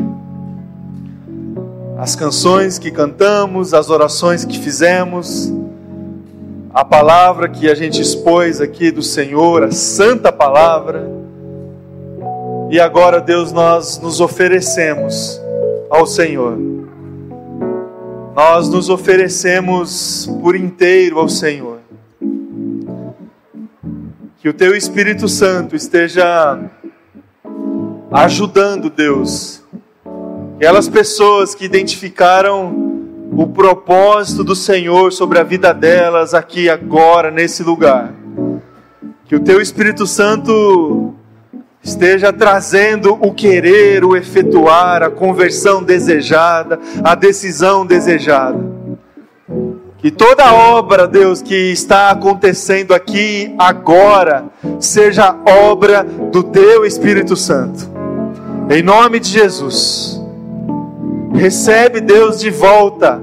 As 1.98 2.16
canções 2.16 2.78
que 2.78 2.92
cantamos, 2.92 3.74
as 3.74 3.90
orações 3.90 4.44
que 4.44 4.60
fizemos, 4.60 5.54
a 6.74 6.84
palavra 6.84 7.48
que 7.48 7.70
a 7.70 7.76
gente 7.76 8.02
expôs 8.02 8.60
aqui 8.60 8.92
do 8.92 9.02
Senhor, 9.02 9.64
a 9.64 9.72
santa 9.72 10.32
palavra. 10.32 11.10
E 12.70 12.80
agora, 12.80 13.22
Deus, 13.22 13.52
nós 13.52 14.00
nos 14.00 14.20
oferecemos 14.20 15.40
ao 15.90 16.06
Senhor. 16.06 16.58
Nós 18.36 18.68
nos 18.68 18.90
oferecemos 18.90 20.30
por 20.42 20.56
inteiro 20.56 21.20
ao 21.20 21.30
Senhor. 21.30 21.83
Que 24.44 24.50
o 24.50 24.54
Teu 24.54 24.76
Espírito 24.76 25.30
Santo 25.30 25.74
esteja 25.74 26.60
ajudando, 28.12 28.90
Deus, 28.90 29.64
aquelas 30.58 30.90
pessoas 30.90 31.56
que 31.56 31.64
identificaram 31.64 33.00
o 33.32 33.48
propósito 33.48 34.44
do 34.44 34.54
Senhor 34.54 35.14
sobre 35.14 35.40
a 35.40 35.44
vida 35.44 35.74
delas 35.74 36.34
aqui 36.34 36.70
agora 36.70 37.32
nesse 37.32 37.64
lugar. 37.64 38.14
Que 39.28 39.38
o 39.38 39.40
teu 39.40 39.62
Espírito 39.62 40.06
Santo 40.06 41.16
esteja 41.82 42.34
trazendo 42.34 43.14
o 43.14 43.34
querer, 43.34 44.04
o 44.04 44.14
efetuar, 44.14 45.04
a 45.04 45.10
conversão 45.10 45.82
desejada, 45.82 46.78
a 47.02 47.16
decisão 47.16 47.86
desejada. 47.86 48.73
Que 50.04 50.12
toda 50.12 50.54
obra, 50.54 51.08
Deus, 51.08 51.42
que 51.42 51.72
está 51.72 52.12
acontecendo 52.12 52.94
aqui 52.94 53.56
agora, 53.58 54.44
seja 54.78 55.34
obra 55.46 56.04
do 56.04 56.44
Teu 56.44 56.86
Espírito 56.86 57.36
Santo. 57.36 57.90
Em 58.70 58.84
nome 58.84 59.18
de 59.18 59.30
Jesus. 59.30 60.22
Recebe, 61.34 62.02
Deus, 62.02 62.40
de 62.42 62.52
volta 62.52 63.22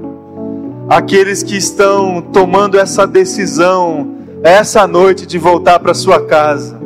aqueles 0.89 1.43
que 1.43 1.55
estão 1.55 2.19
tomando 2.19 2.77
essa 2.79 3.05
decisão 3.05 4.17
essa 4.43 4.87
noite 4.87 5.27
de 5.27 5.37
voltar 5.37 5.77
para 5.79 5.93
sua 5.93 6.25
casa. 6.25 6.79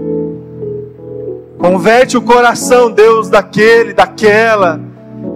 Converte 1.57 2.17
o 2.17 2.21
coração, 2.21 2.91
Deus, 2.91 3.29
daquele, 3.29 3.93
daquela 3.93 4.77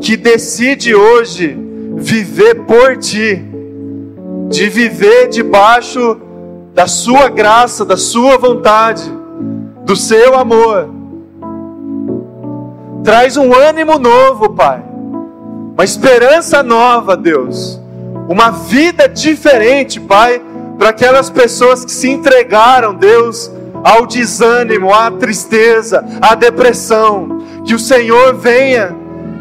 que 0.01 0.17
decide 0.17 0.93
hoje 0.93 1.57
viver 1.95 2.55
por 2.65 2.97
ti, 2.97 3.48
de 4.49 4.67
viver 4.67 5.29
debaixo 5.29 6.17
da 6.73 6.87
sua 6.87 7.29
graça, 7.29 7.85
da 7.85 7.95
sua 7.95 8.37
vontade, 8.37 9.03
do 9.85 9.95
seu 9.95 10.37
amor. 10.37 10.89
Traz 13.03 13.37
um 13.37 13.53
ânimo 13.53 13.97
novo, 13.97 14.49
Pai 14.49 14.89
uma 15.79 15.85
esperança 15.85 16.61
nova, 16.61 17.15
Deus, 17.15 17.79
uma 18.27 18.51
vida 18.51 19.07
diferente, 19.07 19.97
Pai, 19.97 20.41
para 20.77 20.89
aquelas 20.89 21.29
pessoas 21.29 21.85
que 21.85 21.91
se 21.93 22.09
entregaram, 22.09 22.93
Deus, 22.93 23.49
ao 23.81 24.05
desânimo, 24.05 24.93
à 24.93 25.09
tristeza, 25.09 26.03
à 26.19 26.35
depressão. 26.35 27.39
Que 27.65 27.73
o 27.73 27.79
Senhor 27.79 28.35
venha, 28.35 28.93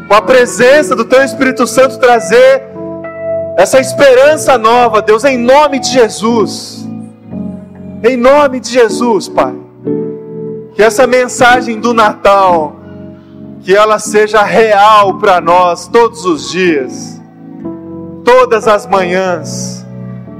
com 0.07 0.13
a 0.13 0.21
presença 0.21 0.95
do 0.95 1.03
Teu 1.03 1.21
Espírito 1.21 1.67
Santo, 1.67 1.99
trazer 1.99 2.68
essa 3.59 3.77
esperança 3.77 4.57
nova, 4.57 5.01
Deus, 5.01 5.25
em 5.25 5.37
nome 5.37 5.79
de 5.79 5.89
Jesus. 5.89 6.87
Em 8.01 8.15
nome 8.15 8.61
de 8.61 8.69
Jesus, 8.69 9.27
Pai. 9.27 9.53
Que 10.73 10.81
essa 10.81 11.05
mensagem 11.05 11.77
do 11.77 11.93
Natal, 11.93 12.77
que 13.59 13.75
ela 13.75 13.99
seja 13.99 14.43
real 14.43 15.15
para 15.15 15.41
nós 15.41 15.89
todos 15.89 16.23
os 16.23 16.49
dias, 16.49 17.21
todas 18.23 18.65
as 18.65 18.87
manhãs. 18.87 19.85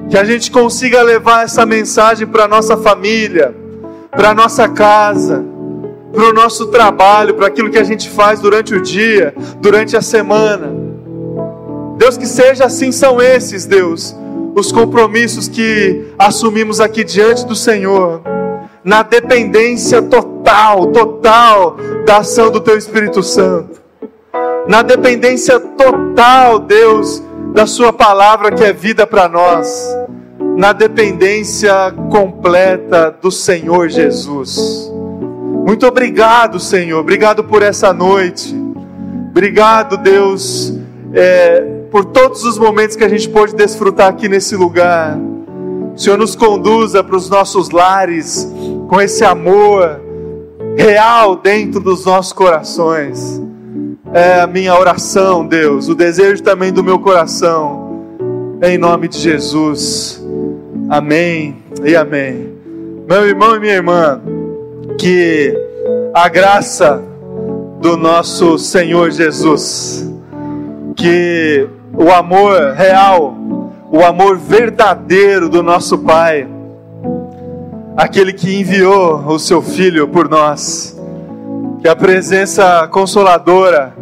Que 0.09 0.17
a 0.17 0.23
gente 0.23 0.49
consiga 0.49 1.01
levar 1.01 1.43
essa 1.43 1.65
mensagem 1.65 2.25
para 2.25 2.47
nossa 2.47 2.77
família, 2.77 3.53
para 4.11 4.33
nossa 4.33 4.69
casa, 4.69 5.43
para 6.13 6.23
o 6.23 6.31
nosso 6.31 6.67
trabalho, 6.67 7.33
para 7.33 7.47
aquilo 7.47 7.69
que 7.69 7.77
a 7.77 7.83
gente 7.83 8.09
faz 8.09 8.39
durante 8.39 8.73
o 8.73 8.81
dia, 8.81 9.35
durante 9.59 9.97
a 9.97 10.01
semana. 10.01 10.88
Deus, 11.99 12.17
que 12.17 12.25
seja 12.25 12.63
assim, 12.63 12.93
são 12.93 13.21
esses, 13.21 13.65
Deus, 13.65 14.15
os 14.55 14.71
compromissos 14.71 15.49
que 15.49 16.13
assumimos 16.17 16.79
aqui 16.79 17.03
diante 17.03 17.45
do 17.45 17.53
Senhor, 17.53 18.21
na 18.81 19.03
dependência 19.03 20.01
total, 20.01 20.87
total 20.87 21.75
da 22.05 22.19
ação 22.19 22.49
do 22.49 22.61
Teu 22.61 22.77
Espírito 22.77 23.21
Santo, 23.21 23.81
na 24.65 24.81
dependência 24.81 25.59
total, 25.59 26.59
Deus, 26.59 27.21
da 27.53 27.67
Sua 27.67 27.91
palavra 27.91 28.53
que 28.53 28.63
é 28.63 28.71
vida 28.71 29.05
para 29.05 29.27
nós, 29.27 29.85
na 30.55 30.71
dependência 30.71 31.93
completa 32.09 33.13
do 33.21 33.29
Senhor 33.29 33.89
Jesus. 33.89 34.89
Muito 35.67 35.85
obrigado, 35.85 36.61
Senhor, 36.61 37.01
obrigado 37.01 37.43
por 37.43 37.61
essa 37.61 37.91
noite, 37.91 38.55
obrigado, 39.31 39.97
Deus. 39.97 40.73
É, 41.13 41.78
por 41.91 42.05
todos 42.05 42.43
os 42.43 42.57
momentos 42.57 42.95
que 42.95 43.03
a 43.03 43.09
gente 43.09 43.27
pôde 43.29 43.55
desfrutar 43.55 44.07
aqui 44.09 44.27
nesse 44.29 44.55
lugar. 44.55 45.17
O 45.95 45.97
Senhor 45.97 46.17
nos 46.17 46.35
conduza 46.35 47.03
para 47.03 47.15
os 47.15 47.29
nossos 47.29 47.71
lares 47.71 48.47
com 48.87 49.01
esse 49.01 49.23
amor 49.23 49.99
real 50.75 51.35
dentro 51.35 51.79
dos 51.79 52.05
nossos 52.05 52.31
corações. 52.31 53.41
É 54.13 54.41
a 54.41 54.47
minha 54.47 54.77
oração, 54.77 55.45
Deus, 55.45 55.87
o 55.87 55.95
desejo 55.95 56.41
também 56.41 56.71
do 56.71 56.83
meu 56.83 56.99
coração. 56.99 57.89
Em 58.61 58.77
nome 58.77 59.07
de 59.07 59.19
Jesus. 59.19 60.23
Amém 60.89 61.57
e 61.83 61.95
amém. 61.95 62.53
Meu 63.07 63.27
irmão 63.27 63.55
e 63.55 63.59
minha 63.59 63.73
irmã, 63.73 64.21
que 64.97 65.53
a 66.13 66.27
graça 66.27 67.03
do 67.79 67.95
nosso 67.95 68.57
Senhor 68.57 69.11
Jesus, 69.11 70.11
que 70.95 71.67
o 71.99 72.13
amor 72.13 72.75
real, 72.75 73.37
o 73.91 74.05
amor 74.05 74.37
verdadeiro 74.37 75.49
do 75.49 75.61
nosso 75.61 75.97
Pai, 75.97 76.47
aquele 77.97 78.31
que 78.31 78.57
enviou 78.57 79.17
o 79.27 79.37
seu 79.37 79.61
Filho 79.61 80.07
por 80.07 80.29
nós, 80.29 80.97
que 81.81 81.89
a 81.89 81.95
presença 81.97 82.87
consoladora, 82.87 83.93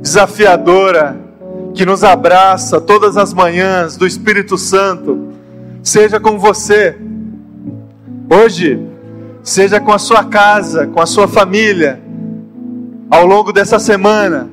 desafiadora, 0.00 1.18
que 1.74 1.84
nos 1.84 2.02
abraça 2.02 2.80
todas 2.80 3.18
as 3.18 3.34
manhãs 3.34 3.94
do 3.94 4.06
Espírito 4.06 4.56
Santo, 4.56 5.34
seja 5.82 6.18
com 6.18 6.38
você, 6.38 6.96
hoje, 8.30 8.80
seja 9.42 9.78
com 9.78 9.92
a 9.92 9.98
sua 9.98 10.24
casa, 10.24 10.86
com 10.86 11.00
a 11.00 11.04
sua 11.04 11.28
família, 11.28 12.00
ao 13.10 13.26
longo 13.26 13.52
dessa 13.52 13.78
semana, 13.78 14.48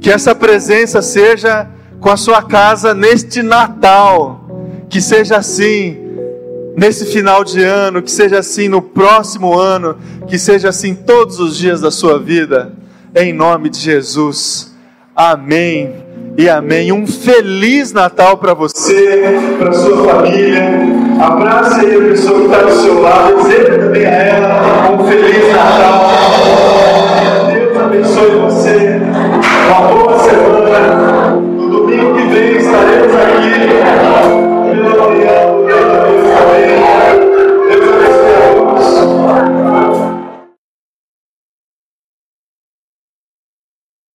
que 0.00 0.08
essa 0.08 0.36
presença 0.36 1.02
seja 1.02 1.68
com 2.02 2.10
a 2.10 2.16
sua 2.16 2.42
casa 2.42 2.92
neste 2.92 3.42
Natal. 3.42 4.40
Que 4.90 5.00
seja 5.00 5.38
assim 5.38 5.96
nesse 6.76 7.06
final 7.06 7.44
de 7.44 7.62
ano, 7.62 8.02
que 8.02 8.10
seja 8.10 8.40
assim 8.40 8.68
no 8.68 8.82
próximo 8.82 9.58
ano, 9.58 9.96
que 10.26 10.38
seja 10.38 10.68
assim 10.68 10.94
todos 10.94 11.38
os 11.38 11.56
dias 11.56 11.80
da 11.80 11.90
sua 11.90 12.18
vida, 12.18 12.72
em 13.14 13.32
nome 13.32 13.70
de 13.70 13.78
Jesus. 13.78 14.74
Amém 15.14 15.94
e 16.36 16.48
amém. 16.48 16.92
Um 16.92 17.06
feliz 17.06 17.92
Natal 17.92 18.36
para 18.36 18.52
você, 18.52 19.38
para 19.58 19.72
sua 19.72 20.04
família. 20.04 20.62
Abrace 21.20 21.80
aí 21.80 21.94
a 21.94 22.08
pessoa 22.08 22.40
que 22.40 22.44
está 22.46 22.62
do 22.62 22.82
seu 22.82 23.00
lado, 23.00 23.42
deseja 23.44 23.78
também 23.78 24.06
a 24.06 24.10
ela 24.10 24.92
um 24.92 25.06
feliz 25.06 25.48
Natal. 25.52 26.10
Deus 27.52 27.76
abençoe 27.76 28.30
você. 28.40 28.92
사례사기 32.72 33.44
빌러버리야 34.72 35.41